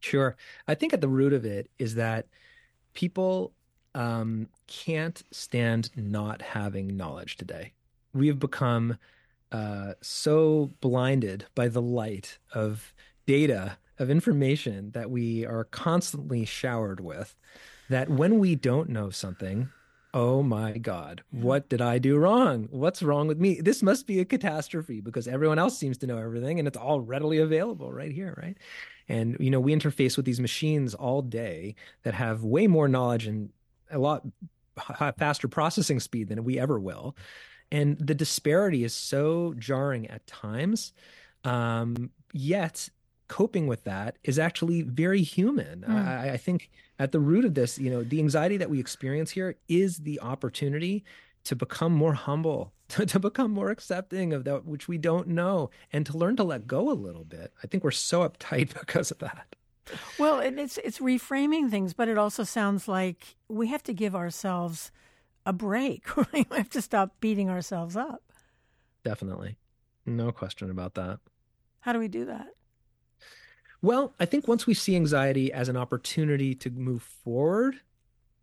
[0.00, 0.36] Sure,
[0.68, 2.26] I think at the root of it is that
[2.92, 3.52] people
[3.94, 7.72] um, can't stand not having knowledge today.
[8.12, 8.98] We have become
[9.50, 12.92] uh, so blinded by the light of
[13.26, 17.36] data of information that we are constantly showered with
[17.88, 19.68] that when we don't know something,
[20.12, 22.68] oh my God, what did I do wrong?
[22.70, 23.60] What's wrong with me?
[23.60, 27.00] This must be a catastrophe because everyone else seems to know everything and it's all
[27.00, 28.56] readily available right here, right?
[29.08, 33.26] And, you know, we interface with these machines all day that have way more knowledge
[33.26, 33.50] and
[33.90, 34.24] a lot
[35.18, 37.16] faster processing speed than we ever will.
[37.70, 40.92] And the disparity is so jarring at times.
[41.42, 42.88] Um, yet
[43.34, 45.84] coping with that is actually very human.
[45.88, 46.06] Mm.
[46.06, 46.70] I, I think
[47.00, 50.20] at the root of this, you know, the anxiety that we experience here is the
[50.20, 51.02] opportunity
[51.42, 55.70] to become more humble, to, to, become more accepting of that which we don't know,
[55.92, 57.52] and to learn to let go a little bit.
[57.60, 59.56] I think we're so uptight because of that.
[60.16, 64.14] Well, and it's it's reframing things, but it also sounds like we have to give
[64.14, 64.92] ourselves
[65.44, 66.16] a break.
[66.16, 66.46] Right?
[66.50, 68.22] We have to stop beating ourselves up.
[69.04, 69.58] Definitely,
[70.06, 71.18] no question about that.
[71.80, 72.46] How do we do that?
[73.84, 77.80] Well, I think once we see anxiety as an opportunity to move forward,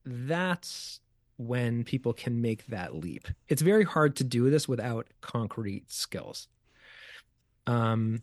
[0.06, 1.00] that's
[1.38, 3.28] when people can make that leap.
[3.48, 6.48] It's very hard to do this without concrete skills.
[7.66, 8.22] Um,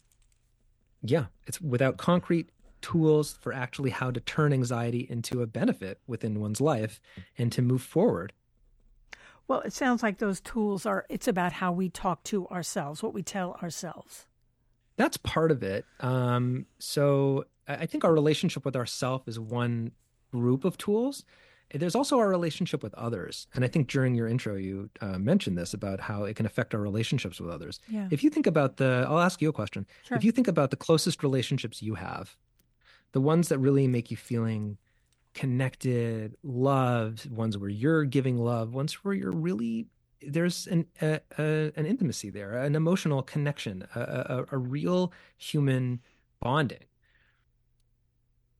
[1.02, 2.50] yeah, it's without concrete
[2.82, 7.00] tools for actually how to turn anxiety into a benefit within one's life
[7.36, 8.32] and to move forward.
[9.48, 13.12] Well, it sounds like those tools are, it's about how we talk to ourselves, what
[13.12, 14.27] we tell ourselves.
[14.98, 15.86] That's part of it.
[16.00, 19.92] Um, so I think our relationship with ourself is one
[20.32, 21.24] group of tools.
[21.72, 23.46] There's also our relationship with others.
[23.54, 26.74] And I think during your intro, you uh, mentioned this about how it can affect
[26.74, 27.78] our relationships with others.
[27.88, 28.08] Yeah.
[28.10, 29.86] If you think about the, I'll ask you a question.
[30.06, 30.16] Sure.
[30.16, 32.36] If you think about the closest relationships you have,
[33.12, 34.78] the ones that really make you feeling
[35.34, 39.86] connected, loved, ones where you're giving love, ones where you're really
[40.20, 46.00] there's an a, a, an intimacy there, an emotional connection, a, a, real human
[46.40, 46.84] bonding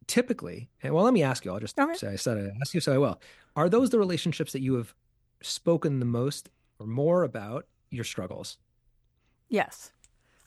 [0.09, 1.53] typically, and well, let me ask you.
[1.53, 1.95] I'll just okay.
[1.95, 3.21] say I said I ask you, so I will.
[3.55, 4.95] Are those the relationships that you have
[5.41, 6.49] spoken the most
[6.81, 8.59] or more about your struggles?
[9.49, 9.93] Yes.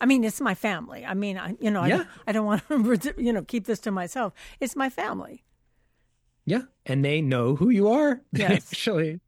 [0.02, 1.06] I mean, it's my family.
[1.06, 2.06] I mean, I, you know, yeah.
[2.26, 4.34] I, I don't want to, you know, keep this to myself.
[4.60, 5.44] It's my family.
[6.46, 8.22] Yeah, and they know who you are.
[8.32, 8.50] Yes.
[8.50, 9.20] They actually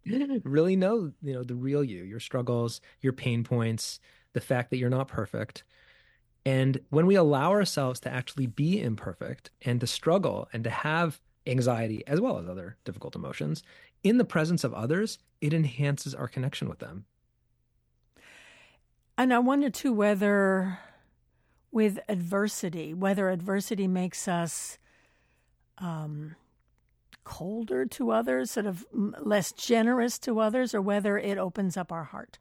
[0.43, 3.99] really know, you know, the real you, your struggles, your pain points,
[4.33, 5.63] the fact that you're not perfect.
[6.45, 11.21] And when we allow ourselves to actually be imperfect and to struggle and to have
[11.45, 13.63] anxiety as well as other difficult emotions
[14.03, 17.05] in the presence of others, it enhances our connection with them.
[19.17, 20.79] And I wonder too whether
[21.71, 24.77] with adversity, whether adversity makes us
[25.77, 26.35] um,
[27.23, 32.05] colder to others, sort of less generous to others, or whether it opens up our
[32.05, 32.39] heart.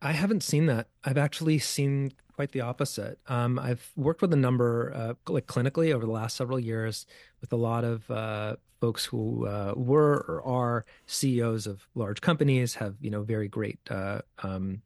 [0.00, 0.88] I haven't seen that.
[1.04, 3.18] I've actually seen quite the opposite.
[3.28, 7.06] Um, I've worked with a number, uh, like clinically, over the last several years,
[7.40, 12.74] with a lot of uh, folks who uh, were or are CEOs of large companies,
[12.74, 14.82] have you know very great, uh, um,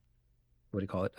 [0.71, 1.15] what do you call it?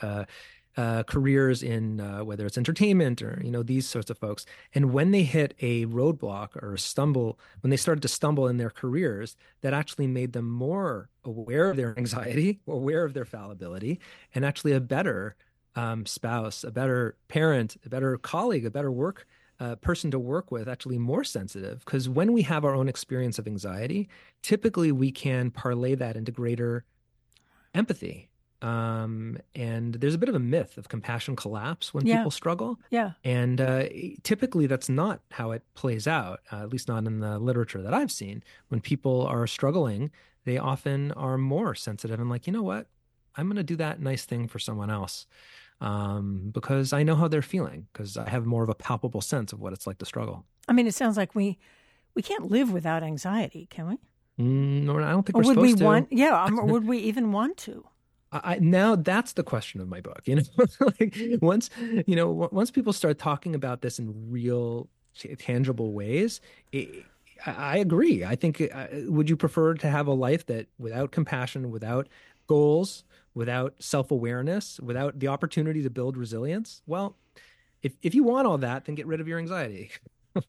[0.77, 4.93] Uh, careers in uh, whether it's entertainment or you know these sorts of folks and
[4.93, 8.69] when they hit a roadblock or a stumble when they started to stumble in their
[8.69, 13.99] careers that actually made them more aware of their anxiety aware of their fallibility
[14.35, 15.35] and actually a better
[15.77, 19.25] um, spouse, a better parent, a better colleague, a better work
[19.59, 21.79] uh, person to work with, actually more sensitive.
[21.85, 24.09] Because when we have our own experience of anxiety,
[24.41, 26.83] typically we can parlay that into greater
[27.73, 28.27] empathy.
[28.61, 32.17] Um, and there's a bit of a myth of compassion collapse when yeah.
[32.17, 32.79] people struggle.
[32.89, 33.11] Yeah.
[33.23, 33.83] And uh,
[34.23, 37.93] typically that's not how it plays out, uh, at least not in the literature that
[37.93, 38.43] I've seen.
[38.69, 40.11] When people are struggling,
[40.45, 42.87] they often are more sensitive and like, you know what?
[43.35, 45.27] I'm going to do that nice thing for someone else
[45.81, 49.53] um, because I know how they're feeling because I have more of a palpable sense
[49.53, 50.45] of what it's like to struggle.
[50.67, 51.57] I mean, it sounds like we
[52.15, 54.43] we can't live without anxiety, can we?
[54.43, 55.83] Mm, no, I don't think or we're would we to.
[55.83, 56.07] want?
[56.11, 57.85] Yeah, um, would we even want to?
[58.43, 60.21] I, now that's the question of my book.
[60.25, 60.43] You know,
[60.99, 61.69] like once
[62.05, 64.87] you know, once people start talking about this in real,
[65.37, 67.05] tangible ways, it,
[67.45, 68.23] I, agree.
[68.23, 68.61] I think.
[68.61, 72.07] Uh, would you prefer to have a life that without compassion, without
[72.47, 77.15] goals, without self awareness, without the opportunity to build resilience, well,
[77.83, 79.91] if, if you want all that, then get rid of your anxiety.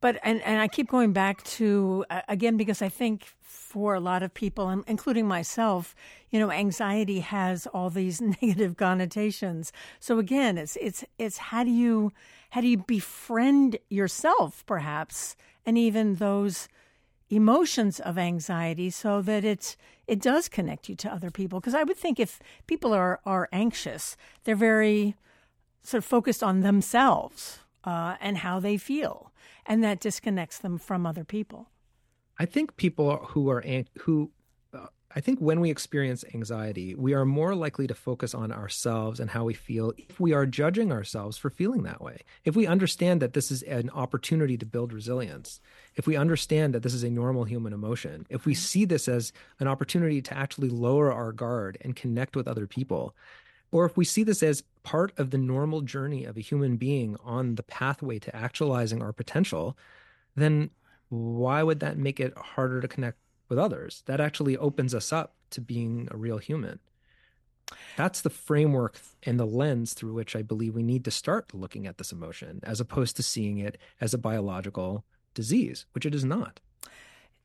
[0.00, 4.00] but, and, and I keep going back to, uh, again, because I think for a
[4.00, 5.94] lot of people, including myself,
[6.30, 9.72] you know, anxiety has all these negative connotations.
[10.00, 12.12] So again, it's, it's, it's how do you,
[12.50, 16.68] how do you befriend yourself, perhaps, and even those
[17.30, 21.82] emotions of anxiety so that it's it does connect you to other people because i
[21.82, 25.14] would think if people are are anxious they're very
[25.82, 29.30] sort of focused on themselves uh, and how they feel
[29.68, 31.68] and that disconnects them from other people
[32.38, 33.62] i think people who are
[34.00, 34.30] who
[34.74, 39.20] uh, I think when we experience anxiety, we are more likely to focus on ourselves
[39.20, 42.18] and how we feel if we are judging ourselves for feeling that way.
[42.44, 45.60] If we understand that this is an opportunity to build resilience,
[45.96, 48.60] if we understand that this is a normal human emotion, if we mm-hmm.
[48.60, 53.16] see this as an opportunity to actually lower our guard and connect with other people,
[53.70, 57.16] or if we see this as part of the normal journey of a human being
[57.22, 59.76] on the pathway to actualizing our potential,
[60.34, 60.70] then
[61.08, 64.02] why would that make it harder to connect with others?
[64.06, 66.78] That actually opens us up to being a real human.
[67.96, 71.86] That's the framework and the lens through which I believe we need to start looking
[71.86, 75.04] at this emotion, as opposed to seeing it as a biological
[75.34, 76.60] disease, which it is not.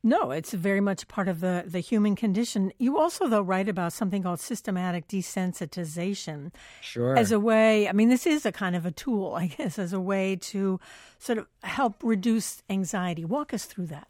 [0.05, 2.73] No, it's very much part of the, the human condition.
[2.77, 6.51] You also, though, write about something called systematic desensitization.
[6.81, 7.17] Sure.
[7.17, 9.93] As a way, I mean, this is a kind of a tool, I guess, as
[9.93, 10.79] a way to
[11.19, 13.23] sort of help reduce anxiety.
[13.23, 14.09] Walk us through that.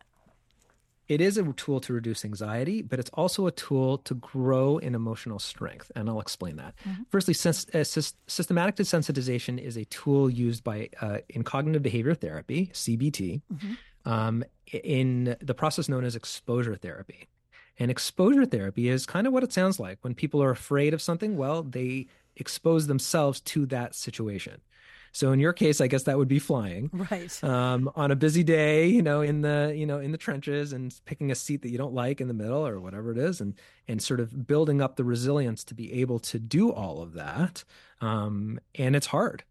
[1.10, 4.96] It is a tool to reduce anxiety, but it's also a tool to grow in
[4.96, 5.92] emotional strength.
[5.96, 6.74] And I'll explain that.
[6.88, 7.04] Mm-hmm.
[7.10, 12.72] Firstly, sens- uh, systematic desensitization is a tool used by uh, in cognitive behavior therapy,
[12.74, 13.42] CBT.
[13.54, 13.74] Mm-hmm
[14.06, 17.28] um, in the process known as exposure therapy.
[17.80, 19.98] And exposure therapy is kind of what it sounds like.
[20.02, 24.62] When people are afraid of something, well, they expose themselves to that situation.
[25.14, 27.44] So in your case, I guess that would be flying, right?
[27.44, 30.94] Um, on a busy day, you know, in the you know in the trenches and
[31.06, 33.54] picking a seat that you don't like in the middle or whatever it is, and
[33.88, 37.64] and sort of building up the resilience to be able to do all of that.
[38.02, 39.44] Um, and it's hard.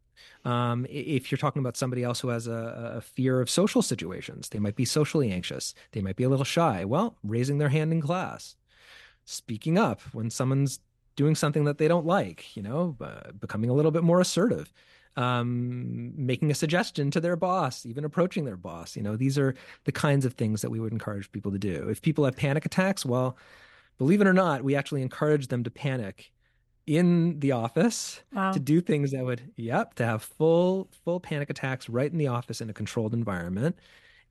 [0.45, 4.49] Um, if you're talking about somebody else who has a, a, fear of social situations,
[4.49, 6.85] they might be socially anxious, they might be a little shy.
[6.85, 8.57] Well, raising their hand in class,
[9.25, 10.81] speaking up when someone's
[11.15, 14.73] doing something that they don't like, you know, uh, becoming a little bit more assertive.
[15.15, 18.97] Um, making a suggestion to their boss, even approaching their boss.
[18.97, 21.91] You know, these are the kinds of things that we would encourage people to do.
[21.91, 23.37] If people have panic attacks, well,
[23.99, 26.33] believe it or not, we actually encourage them to panic
[26.87, 28.53] in the office wow.
[28.53, 32.27] to do things that would yep to have full full panic attacks right in the
[32.27, 33.77] office in a controlled environment.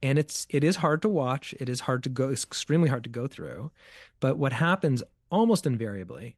[0.03, 1.53] And it's it is hard to watch.
[1.59, 3.71] It is hard to go it's extremely hard to go through.
[4.19, 6.35] But what happens almost invariably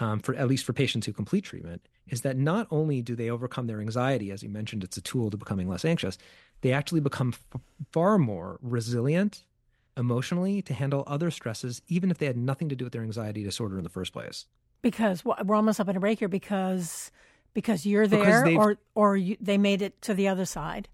[0.00, 3.30] um, for at least for patients who complete treatment is that not only do they
[3.30, 6.18] overcome their anxiety as you mentioned it's a tool to becoming less anxious
[6.60, 7.60] they actually become f-
[7.92, 9.44] far more resilient
[9.96, 13.44] emotionally to handle other stresses even if they had nothing to do with their anxiety
[13.44, 14.46] disorder in the first place
[14.84, 17.10] because well, we're almost up in a break here because
[17.54, 20.88] because you're there because or or you, they made it to the other side.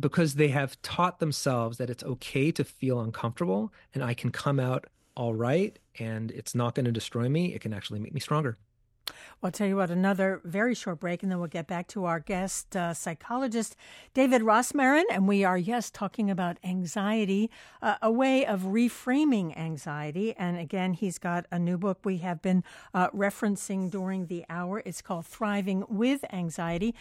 [0.00, 4.58] Because they have taught themselves that it's okay to feel uncomfortable and I can come
[4.58, 7.54] out all right and it's not going to destroy me.
[7.54, 8.58] It can actually make me stronger.
[9.06, 12.06] Well, I'll tell you what, another very short break, and then we'll get back to
[12.06, 13.76] our guest, uh, psychologist
[14.14, 15.04] David Rosmarin.
[15.10, 17.50] And we are, yes, talking about anxiety,
[17.82, 20.34] uh, a way of reframing anxiety.
[20.36, 22.64] And again, he's got a new book we have been
[22.94, 24.82] uh, referencing during the hour.
[24.84, 26.94] It's called Thriving with Anxiety.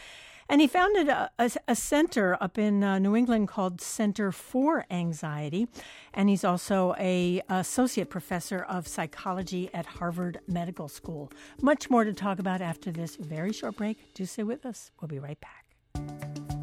[0.54, 4.86] And he founded a, a, a center up in uh, New England called Center for
[4.92, 5.68] Anxiety.
[6.14, 11.32] And he's also a associate professor of psychology at Harvard Medical School.
[11.60, 14.14] Much more to talk about after this very short break.
[14.14, 14.92] Do stay with us.
[15.02, 16.63] We'll be right back.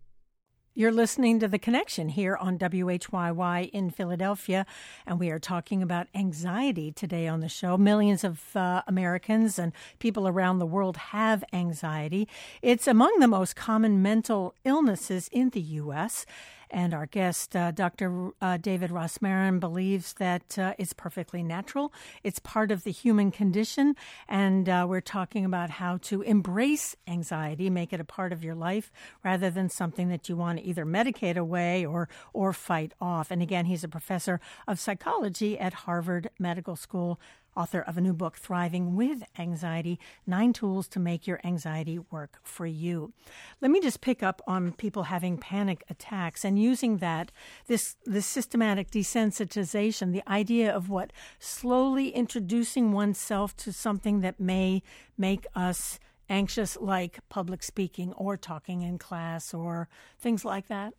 [0.73, 4.65] You're listening to The Connection here on WHYY in Philadelphia,
[5.05, 7.77] and we are talking about anxiety today on the show.
[7.77, 12.25] Millions of uh, Americans and people around the world have anxiety.
[12.61, 16.25] It's among the most common mental illnesses in the U.S.
[16.71, 18.31] And our guest, uh, Dr.
[18.41, 21.93] Uh, David Rosmarin, believes that uh, it's perfectly natural.
[22.23, 23.95] It's part of the human condition.
[24.27, 28.55] And uh, we're talking about how to embrace anxiety, make it a part of your
[28.55, 28.91] life
[29.23, 33.31] rather than something that you want to either medicate away or, or fight off.
[33.31, 37.19] And again, he's a professor of psychology at Harvard Medical School
[37.55, 42.39] author of a new book, Thriving with Anxiety Nine Tools to Make Your Anxiety Work
[42.43, 43.13] for You.
[43.59, 47.31] Let me just pick up on people having panic attacks and using that,
[47.67, 54.81] this, this systematic desensitization, the idea of what slowly introducing oneself to something that may
[55.17, 60.93] make us anxious, like public speaking or talking in class or things like that.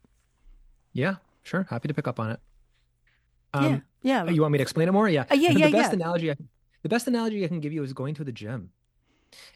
[0.93, 1.67] Yeah, sure.
[1.71, 2.41] Happy to pick up on it.
[3.55, 4.31] Um, yeah, yeah.
[4.31, 5.09] You want me to explain it more?
[5.09, 5.25] Yeah.
[5.31, 5.95] Uh, yeah, the yeah, best yeah.
[5.95, 6.37] Analogy I,
[6.83, 8.71] the best analogy I can give you is going to the gym.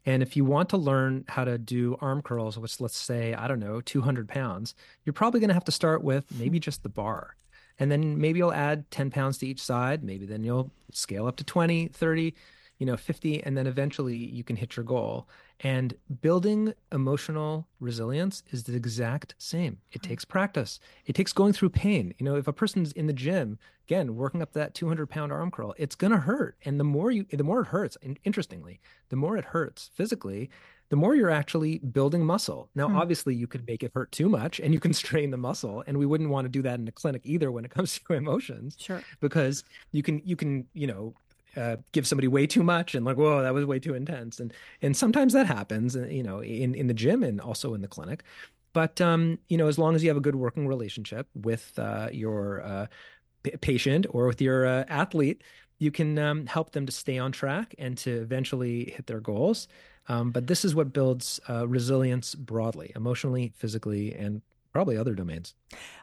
[0.07, 3.47] And if you want to learn how to do arm curls, which let's say, I
[3.47, 4.75] don't know, 200 pounds,
[5.05, 7.37] you're probably going to have to start with maybe just the bar.
[7.79, 10.03] And then maybe you'll add 10 pounds to each side.
[10.03, 12.35] Maybe then you'll scale up to 20, 30.
[12.79, 15.29] You know 50 and then eventually you can hit your goal
[15.61, 21.71] and building emotional resilience is the exact same it takes practice it takes going through
[21.71, 25.33] pain you know if a person's in the gym again working up that 200 pound
[25.33, 28.81] arm curl it's going to hurt and the more you the more it hurts interestingly
[29.09, 30.51] the more it hurts physically
[30.89, 32.71] the more you're actually building muscle.
[32.75, 32.97] Now, mm.
[32.97, 35.83] obviously, you could make it hurt too much and you can strain the muscle.
[35.87, 38.13] And we wouldn't want to do that in a clinic either when it comes to
[38.13, 38.77] emotions.
[38.79, 39.03] Sure.
[39.21, 41.15] Because you can, you can, you know,
[41.57, 44.41] uh, give somebody way too much and like, whoa, that was way too intense.
[44.41, 44.53] And
[44.83, 47.89] and sometimes that happens, uh, you know, in in the gym and also in the
[47.89, 48.23] clinic.
[48.73, 52.09] But um, you know, as long as you have a good working relationship with uh,
[52.13, 52.87] your uh,
[53.43, 55.43] p- patient or with your uh, athlete,
[55.79, 59.69] you can um, help them to stay on track and to eventually hit their goals.
[60.09, 64.41] Um, but this is what builds resilience broadly, emotionally, physically, and
[64.77, 65.55] probably other domains.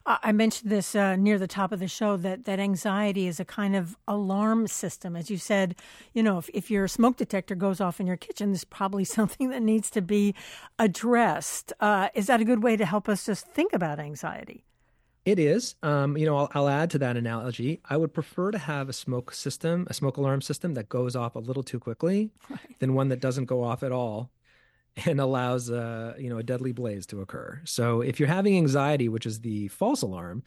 [0.08, 3.46] I mentioned this uh, near the top of the show that that anxiety is a
[3.46, 5.16] kind of alarm system.
[5.16, 5.76] As you said,
[6.14, 9.50] you know, if, if your smoke detector goes off in your kitchen, there's probably something
[9.50, 10.34] that needs to be
[10.80, 11.72] addressed.
[11.80, 14.64] Uh, is that a good way to help us just think about anxiety?
[15.24, 15.76] It is.
[15.84, 17.80] Um, you know, I'll, I'll, add to that analogy.
[17.86, 21.36] I would prefer to have a smoke system, a smoke alarm system that goes off
[21.36, 22.80] a little too quickly right.
[22.80, 24.32] than one that doesn't go off at all
[25.06, 27.60] and allows uh, you know a deadly blaze to occur.
[27.66, 30.44] So if you're having anxiety, which is the false alarm,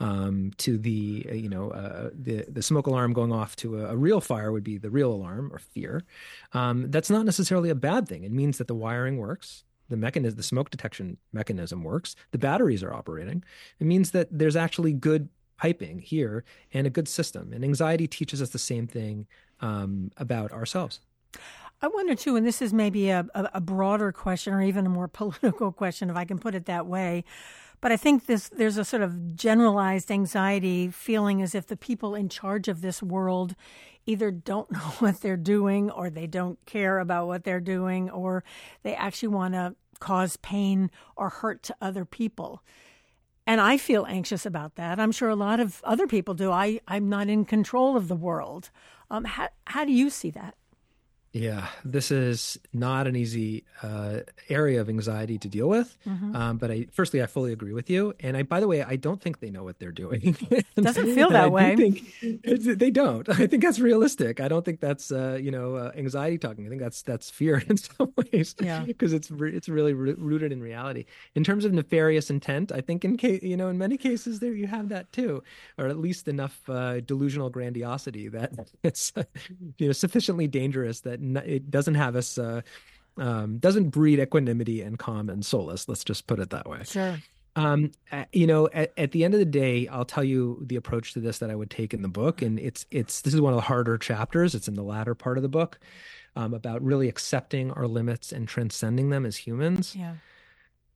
[0.00, 3.92] um, to the uh, you know uh, the the smoke alarm going off to a,
[3.92, 6.02] a, real fire would be the real alarm or fear.
[6.52, 8.24] Um, that's not necessarily a bad thing.
[8.24, 12.82] It means that the wiring works the mechanism, the smoke detection mechanism works, the batteries
[12.82, 13.44] are operating.
[13.78, 15.28] It means that there's actually good
[15.58, 17.52] piping here and a good system.
[17.52, 19.26] And anxiety teaches us the same thing
[19.60, 21.00] um, about ourselves.
[21.82, 25.08] I wonder too, and this is maybe a, a, broader question or even a more
[25.22, 27.24] political question, if I can put it that way.
[27.82, 32.14] But I think this there's a sort of generalized anxiety feeling as if the people
[32.14, 33.54] in charge of this world
[34.06, 38.42] either don't know what they're doing or they don't care about what they're doing or
[38.82, 42.62] they actually want to cause pain or hurt to other people.
[43.46, 44.98] And I feel anxious about that.
[44.98, 46.50] I'm sure a lot of other people do.
[46.50, 48.70] I, I'm not in control of the world.
[49.10, 50.56] Um, how, how do you see that?
[51.36, 55.98] Yeah, this is not an easy uh, area of anxiety to deal with.
[56.06, 56.34] Mm-hmm.
[56.34, 58.14] Um, but I, firstly, I fully agree with you.
[58.20, 60.34] And I, by the way, I don't think they know what they're doing.
[60.76, 61.76] Doesn't feel that way.
[61.76, 63.28] Think they don't.
[63.28, 64.40] I think that's realistic.
[64.40, 66.64] I don't think that's uh, you know uh, anxiety talking.
[66.64, 68.54] I think that's that's fear in some ways.
[68.58, 68.80] Yeah.
[68.80, 71.04] Because it's re- it's really re- rooted in reality.
[71.34, 74.54] In terms of nefarious intent, I think in case you know in many cases there
[74.54, 75.42] you have that too,
[75.76, 79.12] or at least enough uh, delusional grandiosity that it's
[79.76, 82.60] you know sufficiently dangerous that it doesn't have us uh,
[83.18, 85.88] um, doesn't breed equanimity and calm and solace.
[85.88, 86.80] Let's just put it that way.
[86.84, 87.18] Sure.
[87.56, 87.92] Um,
[88.34, 91.20] you know, at, at, the end of the day, I'll tell you the approach to
[91.20, 93.56] this that I would take in the book, and it's it's this is one of
[93.56, 94.54] the harder chapters.
[94.54, 95.78] It's in the latter part of the book
[96.36, 99.96] um, about really accepting our limits and transcending them as humans.
[99.96, 100.14] Yeah.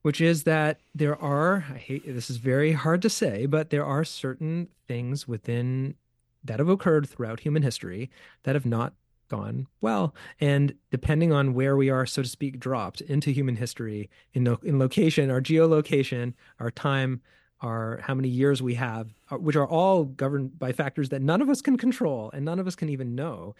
[0.03, 3.85] Which is that there are, I hate this is very hard to say, but there
[3.85, 5.95] are certain things within
[6.43, 8.09] that have occurred throughout human history
[8.43, 8.93] that have not
[9.31, 10.13] gone well.
[10.39, 14.77] And depending on where we are, so to speak, dropped into human history in, in
[14.77, 17.21] location, our geolocation, our time,
[17.61, 21.41] our how many years we have, uh, which are all governed by factors that none
[21.41, 23.55] of us can control and none of us can even know.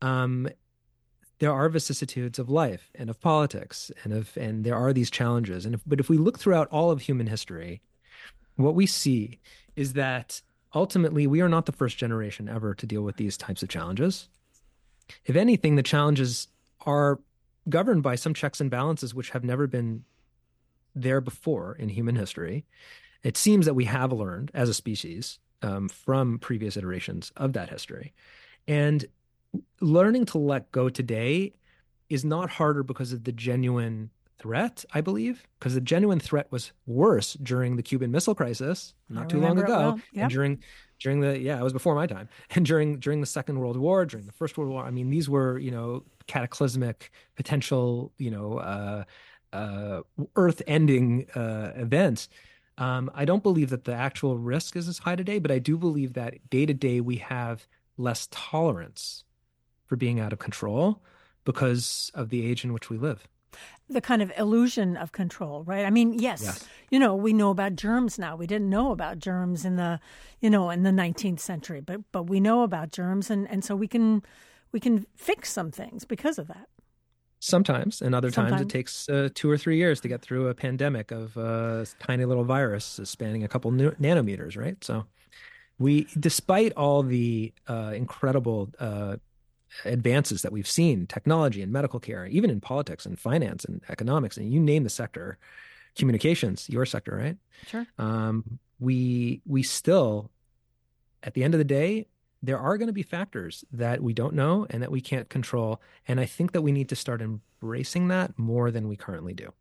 [0.00, 0.48] Um,
[1.40, 5.66] there are vicissitudes of life and of politics and of and there are these challenges.
[5.66, 7.82] And if, but if we look throughout all of human history,
[8.54, 9.40] what we see
[9.74, 10.40] is that
[10.74, 14.28] ultimately we are not the first generation ever to deal with these types of challenges.
[15.24, 16.48] If anything, the challenges
[16.84, 17.20] are
[17.68, 20.04] governed by some checks and balances which have never been
[20.94, 22.64] there before in human history.
[23.22, 27.70] It seems that we have learned as a species um, from previous iterations of that
[27.70, 28.12] history.
[28.66, 29.04] And
[29.80, 31.52] learning to let go today
[32.08, 34.10] is not harder because of the genuine
[34.42, 39.28] threat, I believe, because the genuine threat was worse during the Cuban Missile Crisis not
[39.30, 40.00] too long ago, well.
[40.12, 40.24] yep.
[40.24, 40.58] and during
[41.02, 44.06] during the yeah it was before my time and during during the second world war
[44.06, 48.58] during the first world war i mean these were you know cataclysmic potential you know
[48.58, 49.04] uh,
[49.52, 50.00] uh,
[50.36, 52.28] earth ending uh, events
[52.78, 55.76] um, i don't believe that the actual risk is as high today but i do
[55.76, 57.66] believe that day to day we have
[57.98, 59.24] less tolerance
[59.86, 61.02] for being out of control
[61.44, 63.26] because of the age in which we live
[63.92, 65.84] the kind of illusion of control, right?
[65.84, 68.36] I mean, yes, yes, you know, we know about germs now.
[68.36, 70.00] We didn't know about germs in the,
[70.40, 73.76] you know, in the 19th century, but but we know about germs, and and so
[73.76, 74.22] we can
[74.72, 76.68] we can fix some things because of that.
[77.40, 78.52] Sometimes, and other Sometimes.
[78.52, 81.40] times it takes uh, two or three years to get through a pandemic of a
[81.40, 84.82] uh, tiny little virus spanning a couple nanometers, right?
[84.84, 85.06] So,
[85.76, 89.16] we, despite all the uh, incredible uh,
[89.84, 94.36] advances that we've seen, technology and medical care, even in politics and finance and economics,
[94.36, 95.38] and you name the sector,
[95.96, 97.36] communications, your sector, right?
[97.66, 97.86] Sure.
[97.98, 100.30] Um, we we still,
[101.22, 102.06] at the end of the day,
[102.42, 105.80] there are going to be factors that we don't know and that we can't control,
[106.08, 109.52] and I think that we need to start embracing that more than we currently do.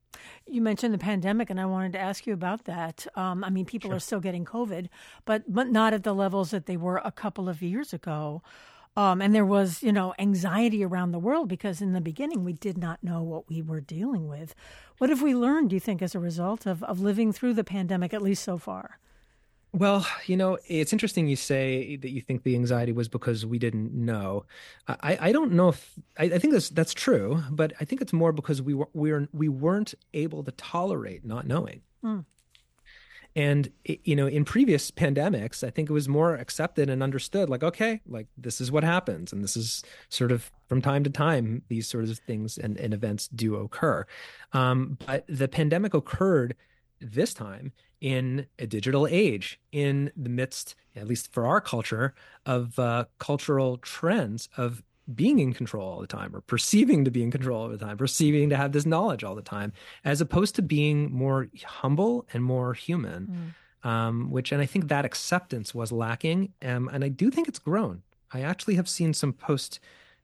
[0.48, 3.08] You mentioned the pandemic, and I wanted to ask you about that.
[3.16, 3.98] Um, I mean, people sure.
[3.98, 4.88] are still getting COVID,
[5.26, 8.42] but but not at the levels that they were a couple of years ago.
[8.98, 12.54] Um, and there was, you know, anxiety around the world because in the beginning we
[12.54, 14.54] did not know what we were dealing with.
[14.98, 17.64] What have we learned, do you think, as a result of, of living through the
[17.64, 19.00] pandemic, at least so far?
[19.74, 23.58] Well, you know, it's interesting you say that you think the anxiety was because we
[23.58, 24.46] didn't know.
[24.88, 28.12] I, I don't know if I, I think that's that's true, but I think it's
[28.12, 31.82] more because we were we were we weren't able to tolerate not knowing.
[32.04, 32.26] Mm.
[33.36, 37.50] And you know, in previous pandemics, I think it was more accepted and understood.
[37.50, 41.10] Like, okay, like this is what happens, and this is sort of from time to
[41.10, 44.06] time these sorts of things and, and events do occur.
[44.54, 46.56] Um, but the pandemic occurred
[47.00, 47.72] this time
[48.02, 52.14] in a digital age, in the midst, at least for our culture,
[52.46, 54.84] of uh, cultural trends of
[55.16, 57.98] being in control all the time or perceiving to be in control all the time,
[57.98, 62.44] perceiving to have this knowledge all the time, as opposed to being more humble and
[62.44, 63.28] more human.
[63.28, 63.56] Mm.
[63.84, 66.54] Um, which, and I think that acceptance was lacking.
[66.62, 68.04] Um, and I do think it's grown.
[68.32, 69.80] I actually have seen some post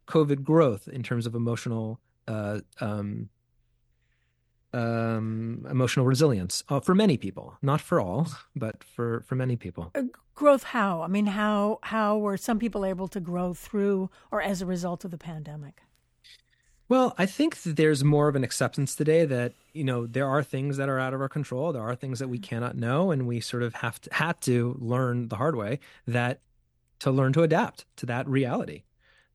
[0.07, 3.29] COVID growth in terms of emotional uh, um,
[4.73, 9.91] um, emotional resilience uh, for many people, not for all, but for for many people.
[9.95, 10.03] Uh,
[10.35, 11.01] growth how?
[11.01, 15.05] I mean, how how were some people able to grow through or as a result
[15.05, 15.81] of the pandemic?
[16.89, 20.43] Well, I think that there's more of an acceptance today that you know there are
[20.43, 21.73] things that are out of our control.
[21.73, 24.77] There are things that we cannot know, and we sort of have to had to
[24.79, 26.41] learn the hard way that
[26.99, 28.83] to learn to adapt to that reality.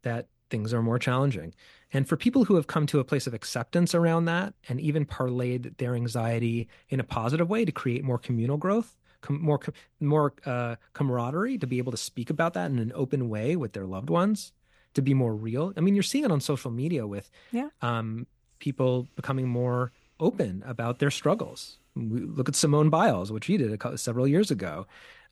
[0.02, 1.54] That things are more challenging.
[1.93, 5.05] And for people who have come to a place of acceptance around that and even
[5.05, 9.61] parlayed their anxiety in a positive way to create more communal growth, com- more
[10.01, 13.72] more uh, camaraderie, to be able to speak about that in an open way with
[13.72, 14.53] their loved ones,
[14.95, 15.72] to be more real.
[15.76, 17.68] I mean, you're seeing it on social media with yeah.
[17.82, 18.26] um,
[18.59, 21.78] people becoming more open about their struggles.
[21.95, 24.86] We look at Simone Biles, which she did a, several years ago.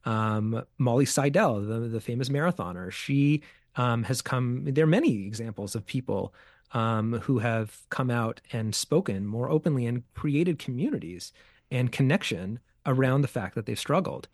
[0.04, 3.42] Um, Molly Seidel, the, the famous marathoner, she
[3.76, 4.64] um, has come.
[4.64, 6.34] There are many examples of people
[6.72, 11.32] um, who have come out and spoken more openly and created communities
[11.70, 14.28] and connection around the fact that they've struggled.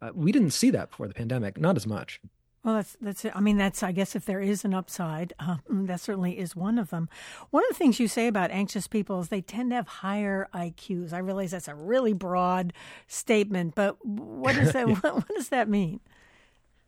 [0.00, 2.20] Uh, we didn't see that before the pandemic, not as much.
[2.62, 3.32] Well, that's that's it.
[3.34, 6.78] I mean, that's I guess if there is an upside, uh, that certainly is one
[6.78, 7.08] of them.
[7.50, 10.48] One of the things you say about anxious people is they tend to have higher
[10.54, 11.12] IQs.
[11.12, 12.72] I realize that's a really broad
[13.06, 14.94] statement, but what does that yeah.
[14.94, 16.00] what, what, does that mean?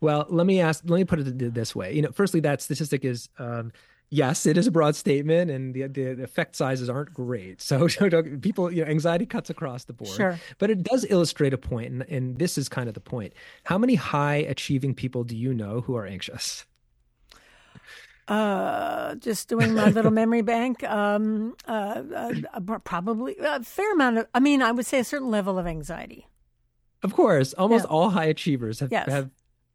[0.01, 0.85] Well, let me ask.
[0.87, 1.95] Let me put it this way.
[1.95, 3.73] You know, firstly, that statistic is um,
[4.13, 7.61] yes, it is a broad statement, and the, the effect sizes aren't great.
[7.61, 7.89] So
[8.41, 10.15] people, you know, anxiety cuts across the board.
[10.15, 10.39] Sure.
[10.59, 13.33] But it does illustrate a point, and, and this is kind of the point.
[13.65, 16.67] How many high achieving people do you know who are anxious?
[18.29, 20.85] Uh, just doing my little memory bank.
[20.85, 24.27] Um, uh, uh, probably a fair amount of.
[24.35, 26.29] I mean, I would say a certain level of anxiety.
[27.03, 27.91] Of course, almost yeah.
[27.91, 29.09] all high achievers have, yes.
[29.09, 29.31] have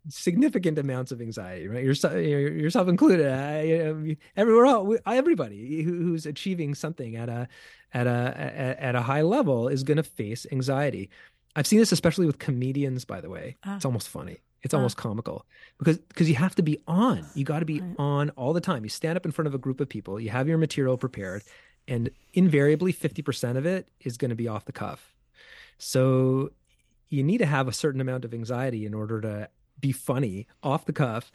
[0.10, 1.84] significant amounts of anxiety, right?
[1.84, 3.28] Yourself, yourself included.
[3.28, 7.48] I, everyone, everybody who's achieving something at a
[7.94, 11.10] at a at a high level is going to face anxiety.
[11.56, 13.06] I've seen this especially with comedians.
[13.06, 13.76] By the way, ah.
[13.76, 14.38] it's almost funny.
[14.64, 14.78] It's ah.
[14.78, 15.46] almost comical
[15.78, 17.26] because because you have to be on.
[17.36, 17.96] You got to be right.
[17.98, 18.84] on all the time.
[18.84, 20.20] You stand up in front of a group of people.
[20.20, 21.44] You have your material prepared,
[21.88, 25.14] and invariably, fifty percent of it is going to be off the cuff.
[25.78, 26.52] So
[27.10, 29.50] you need to have a certain amount of anxiety in order to
[29.80, 31.32] be funny off the cuff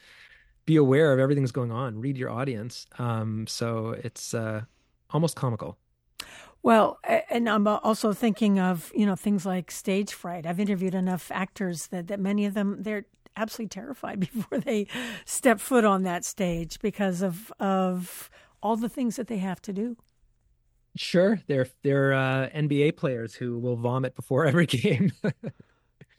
[0.65, 2.87] be aware of everything that's going on read your audience.
[2.97, 4.61] Um, so it's uh,
[5.11, 5.77] almost comical.
[6.61, 10.45] Well and i'm also thinking of you know things like stage fright.
[10.45, 14.87] I've interviewed enough actors that, that many of them they're absolutely terrified before they
[15.25, 18.29] step foot on that stage because of of
[18.61, 19.97] all the things that they have to do.
[20.95, 21.41] Sure.
[21.47, 25.11] They're they're uh, nba players who will vomit before every game.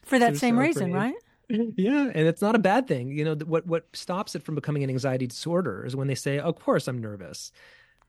[0.03, 1.15] For that same so reason right
[1.49, 3.11] yeah, and it's not a bad thing.
[3.11, 6.39] You know, what what stops it from becoming an anxiety disorder is when they say,
[6.39, 7.53] "Of course I'm nervous.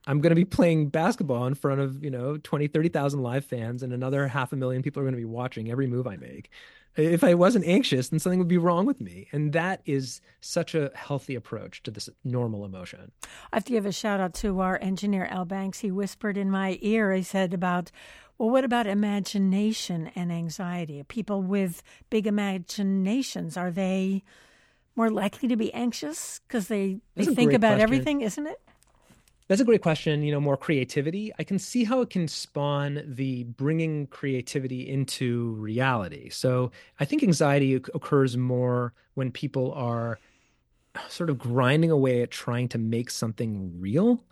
[0.08, 3.82] I'm going to be playing basketball in front of, you know, 20, 30,000 live fans
[3.82, 6.50] and another half a million people are going to be watching every move I make."
[6.98, 9.28] If I wasn't anxious, then something would be wrong with me.
[9.34, 13.12] And that is such a healthy approach to this normal emotion.
[13.52, 15.80] I have to give a shout out to our engineer, Al Banks.
[15.80, 17.92] He whispered in my ear, he said about
[18.38, 21.04] well, what about imagination and anxiety?
[21.04, 24.24] People with big imaginations, are they
[24.96, 27.82] more likely to be anxious because they, they think about question.
[27.82, 28.62] everything, isn't it?
[29.48, 30.24] That's a great question.
[30.24, 31.32] You know, more creativity.
[31.38, 36.30] I can see how it can spawn the bringing creativity into reality.
[36.30, 40.20] So I think anxiety occurs more when people are
[41.10, 44.24] sort of grinding away at trying to make something real.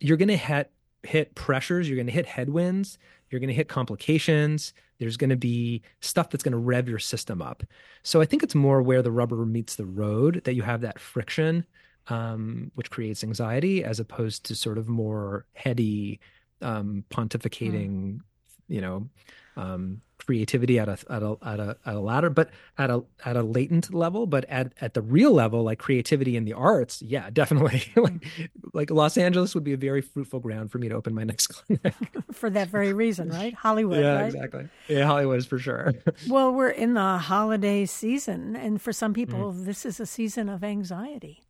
[0.00, 0.70] You're going to hit
[1.02, 1.88] hit pressures.
[1.88, 2.98] You're going to hit headwinds.
[3.30, 4.72] You're going to hit complications.
[4.98, 7.62] There's going to be stuff that's going to rev your system up.
[8.02, 11.00] So I think it's more where the rubber meets the road that you have that
[11.00, 11.64] friction
[12.08, 16.20] um, which creates anxiety, as opposed to sort of more heady
[16.60, 18.20] um, pontificating, mm.
[18.68, 19.08] you know,
[19.56, 23.36] um, creativity at a at a at a at a ladder, but at a at
[23.36, 24.26] a latent level.
[24.26, 27.84] But at at the real level, like creativity in the arts, yeah, definitely.
[27.96, 28.24] like
[28.72, 31.46] like Los Angeles would be a very fruitful ground for me to open my next
[31.48, 31.94] clinic
[32.32, 33.54] for that very reason, right?
[33.54, 34.26] Hollywood, yeah, right?
[34.26, 34.68] exactly.
[34.88, 35.92] Yeah, Hollywood is for sure.
[36.28, 39.64] well, we're in the holiday season, and for some people, mm.
[39.64, 41.42] this is a season of anxiety.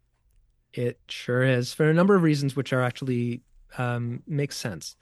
[0.72, 3.42] It sure is for a number of reasons, which are actually
[3.78, 4.96] um, makes sense.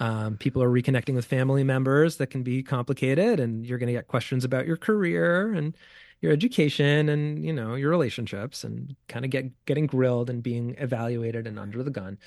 [0.00, 3.92] Um, people are reconnecting with family members that can be complicated, and you're going to
[3.92, 5.76] get questions about your career and
[6.20, 10.76] your education and you know your relationships, and kind of get getting grilled and being
[10.78, 12.18] evaluated and under the gun.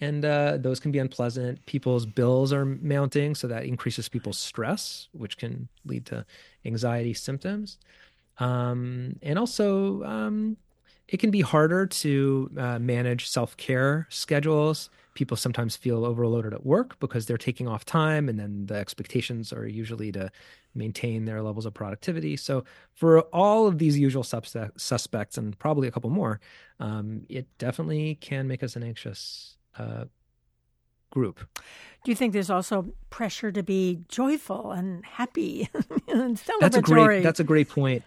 [0.00, 1.64] And uh, those can be unpleasant.
[1.64, 6.26] People's bills are mounting, so that increases people's stress, which can lead to
[6.66, 7.78] anxiety symptoms.
[8.38, 10.58] Um, and also, um,
[11.08, 14.90] it can be harder to uh, manage self care schedules.
[15.16, 19.52] People sometimes feel overloaded at work because they're taking off time, and then the expectations
[19.52, 20.30] are usually to
[20.74, 22.36] maintain their levels of productivity.
[22.36, 26.38] So, for all of these usual suspects, and probably a couple more,
[26.78, 30.04] um, it definitely can make us an anxious uh,
[31.16, 31.40] group.
[32.04, 35.68] Do you think there's also pressure to be joyful and happy
[36.08, 36.60] and celebratory?
[36.60, 37.22] That's a great.
[37.22, 38.02] That's a great point.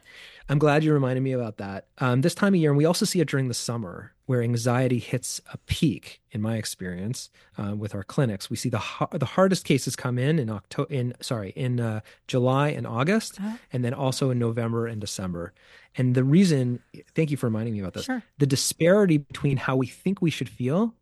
[0.47, 1.87] I'm glad you reminded me about that.
[1.97, 4.99] Um, this time of year, and we also see it during the summer, where anxiety
[4.99, 6.21] hits a peak.
[6.31, 8.81] In my experience, uh, with our clinics, we see the
[9.11, 13.57] the hardest cases come in in October, in sorry, in uh, July and August, uh-huh.
[13.73, 15.51] and then also in November and December.
[15.97, 16.79] And the reason,
[17.15, 18.05] thank you for reminding me about this.
[18.05, 18.21] Sure.
[18.37, 20.93] The disparity between how we think we should feel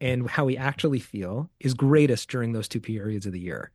[0.00, 3.70] and how we actually feel is greatest during those two periods of the year.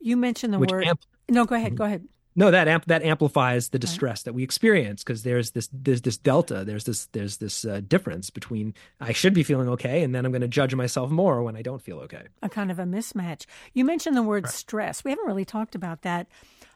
[0.00, 0.84] You mentioned the word.
[0.84, 1.68] Amp- no, go ahead.
[1.68, 1.76] Mm-hmm.
[1.76, 2.08] Go ahead.
[2.36, 4.24] No, that amp- that amplifies the distress right.
[4.24, 8.28] that we experience because there's this there's this delta there's this there's this uh, difference
[8.28, 11.56] between I should be feeling okay and then I'm going to judge myself more when
[11.56, 12.24] I don't feel okay.
[12.42, 13.46] A kind of a mismatch.
[13.72, 14.52] You mentioned the word right.
[14.52, 15.04] stress.
[15.04, 16.26] We haven't really talked about that,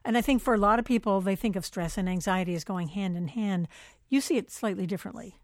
[0.04, 2.62] and I think for a lot of people they think of stress and anxiety as
[2.62, 3.66] going hand in hand.
[4.08, 5.38] You see it slightly differently.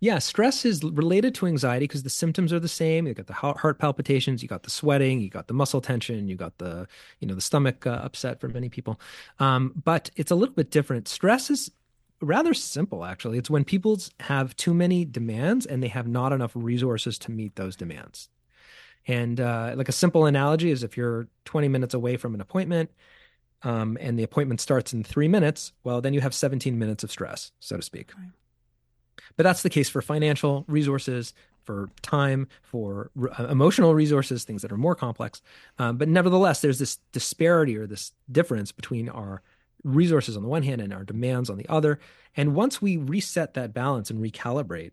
[0.00, 3.06] Yeah, stress is related to anxiety because the symptoms are the same.
[3.06, 6.36] You got the heart palpitations, you got the sweating, you got the muscle tension, you
[6.36, 6.86] got the
[7.18, 9.00] you know the stomach uh, upset for many people.
[9.40, 11.08] Um, but it's a little bit different.
[11.08, 11.70] Stress is
[12.20, 13.38] rather simple actually.
[13.38, 17.56] It's when people have too many demands and they have not enough resources to meet
[17.56, 18.28] those demands.
[19.06, 22.90] And uh, like a simple analogy is if you're 20 minutes away from an appointment
[23.62, 27.10] um, and the appointment starts in three minutes, well, then you have 17 minutes of
[27.10, 28.12] stress, so to speak.
[28.16, 28.28] Right.
[29.36, 34.72] But that's the case for financial resources, for time, for uh, emotional resources, things that
[34.72, 35.42] are more complex.
[35.78, 39.42] Um, but nevertheless, there's this disparity or this difference between our
[39.84, 42.00] resources on the one hand and our demands on the other.
[42.36, 44.92] And once we reset that balance and recalibrate,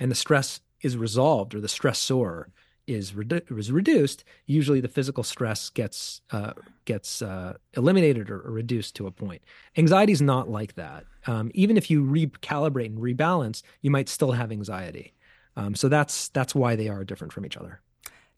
[0.00, 2.46] and the stress is resolved or the stressor
[2.86, 6.52] is, redu- is reduced, usually the physical stress gets uh,
[6.84, 9.42] gets uh, eliminated or, or, reduced to a point.
[9.76, 11.04] Anxiety is not like that.
[11.26, 15.14] Um, even if you recalibrate and rebalance, you might still have anxiety.
[15.56, 17.80] Um, so that's that's why they are different from each other.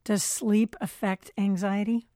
[0.04, 2.06] Does sleep affect anxiety?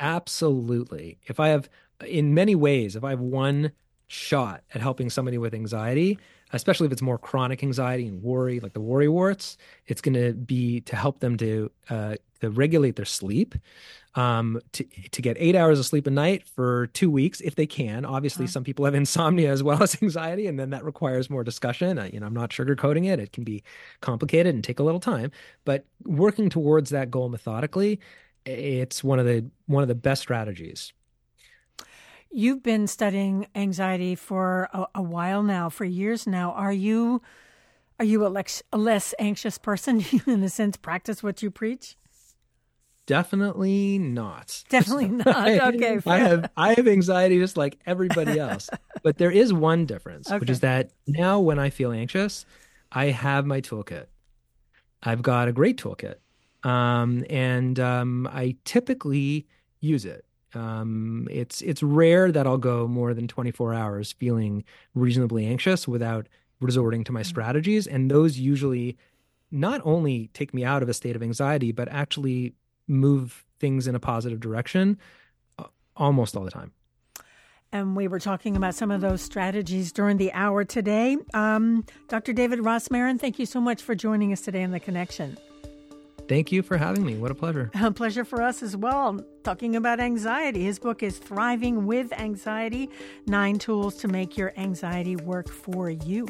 [0.00, 1.18] Absolutely.
[1.26, 1.68] If I have,
[2.06, 3.72] in many ways, if I have one
[4.06, 6.18] shot at helping somebody with anxiety,
[6.52, 10.32] especially if it's more chronic anxiety and worry, like the worry warts, it's going to
[10.32, 13.54] be to help them to uh, to regulate their sleep,
[14.14, 17.66] um, to to get eight hours of sleep a night for two weeks if they
[17.66, 18.04] can.
[18.04, 18.52] Obviously, uh-huh.
[18.52, 21.98] some people have insomnia as well as anxiety, and then that requires more discussion.
[21.98, 23.62] Uh, you know, I'm not sugarcoating it; it can be
[24.00, 25.30] complicated and take a little time.
[25.64, 28.00] But working towards that goal methodically,
[28.46, 30.92] it's one of the one of the best strategies
[32.30, 36.52] You've been studying anxiety for a, a while now, for years now.
[36.52, 37.22] Are you
[37.98, 40.04] are you a, lex, a less anxious person?
[40.26, 41.96] in a sense, practice what you preach?
[43.06, 44.62] Definitely not.
[44.68, 45.48] Definitely not.
[45.48, 45.98] Okay.
[46.06, 48.68] I have I have anxiety just like everybody else.
[49.02, 50.38] but there is one difference, okay.
[50.38, 52.44] which is that now when I feel anxious,
[52.92, 54.06] I have my toolkit.
[55.02, 56.16] I've got a great toolkit.
[56.68, 59.46] Um, and um, I typically
[59.80, 65.46] use it Um, it's it's rare that I'll go more than 24 hours feeling reasonably
[65.46, 66.26] anxious without
[66.60, 67.28] resorting to my mm-hmm.
[67.28, 68.96] strategies, and those usually
[69.50, 72.54] not only take me out of a state of anxiety, but actually
[72.86, 74.98] move things in a positive direction
[75.58, 75.64] uh,
[75.96, 76.72] almost all the time.
[77.70, 81.18] And we were talking about some of those strategies during the hour today.
[81.34, 82.32] Um, Dr.
[82.32, 85.36] David Rosmarin, thank you so much for joining us today on The Connection.
[86.28, 87.16] Thank you for having me.
[87.16, 87.70] What a pleasure.
[87.82, 89.20] A pleasure for us as well.
[89.48, 90.64] Talking about anxiety.
[90.64, 92.90] His book is Thriving with Anxiety
[93.26, 96.28] Nine Tools to Make Your Anxiety Work for You.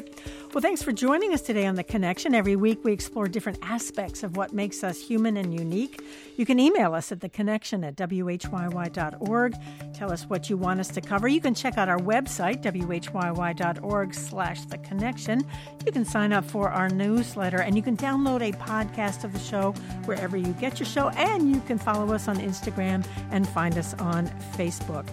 [0.53, 2.33] Well, thanks for joining us today on The Connection.
[2.33, 6.01] Every week we explore different aspects of what makes us human and unique.
[6.37, 9.53] You can email us at theconnection at whyy.org.
[9.93, 11.27] Tell us what you want us to cover.
[11.27, 15.45] You can check out our website, whyy.org slash the connection.
[15.85, 19.39] You can sign up for our newsletter and you can download a podcast of the
[19.39, 19.73] show
[20.05, 21.09] wherever you get your show.
[21.09, 25.07] And you can follow us on Instagram and find us on Facebook.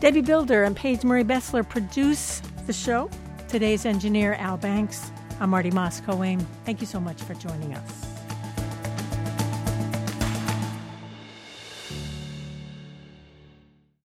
[0.00, 3.10] Debbie Builder and Paige Murray Bessler produce the show.
[3.48, 5.10] Today's engineer, Al Banks.
[5.40, 6.44] I'm Marty Moss-Coane.
[6.64, 8.03] Thank you so much for joining us.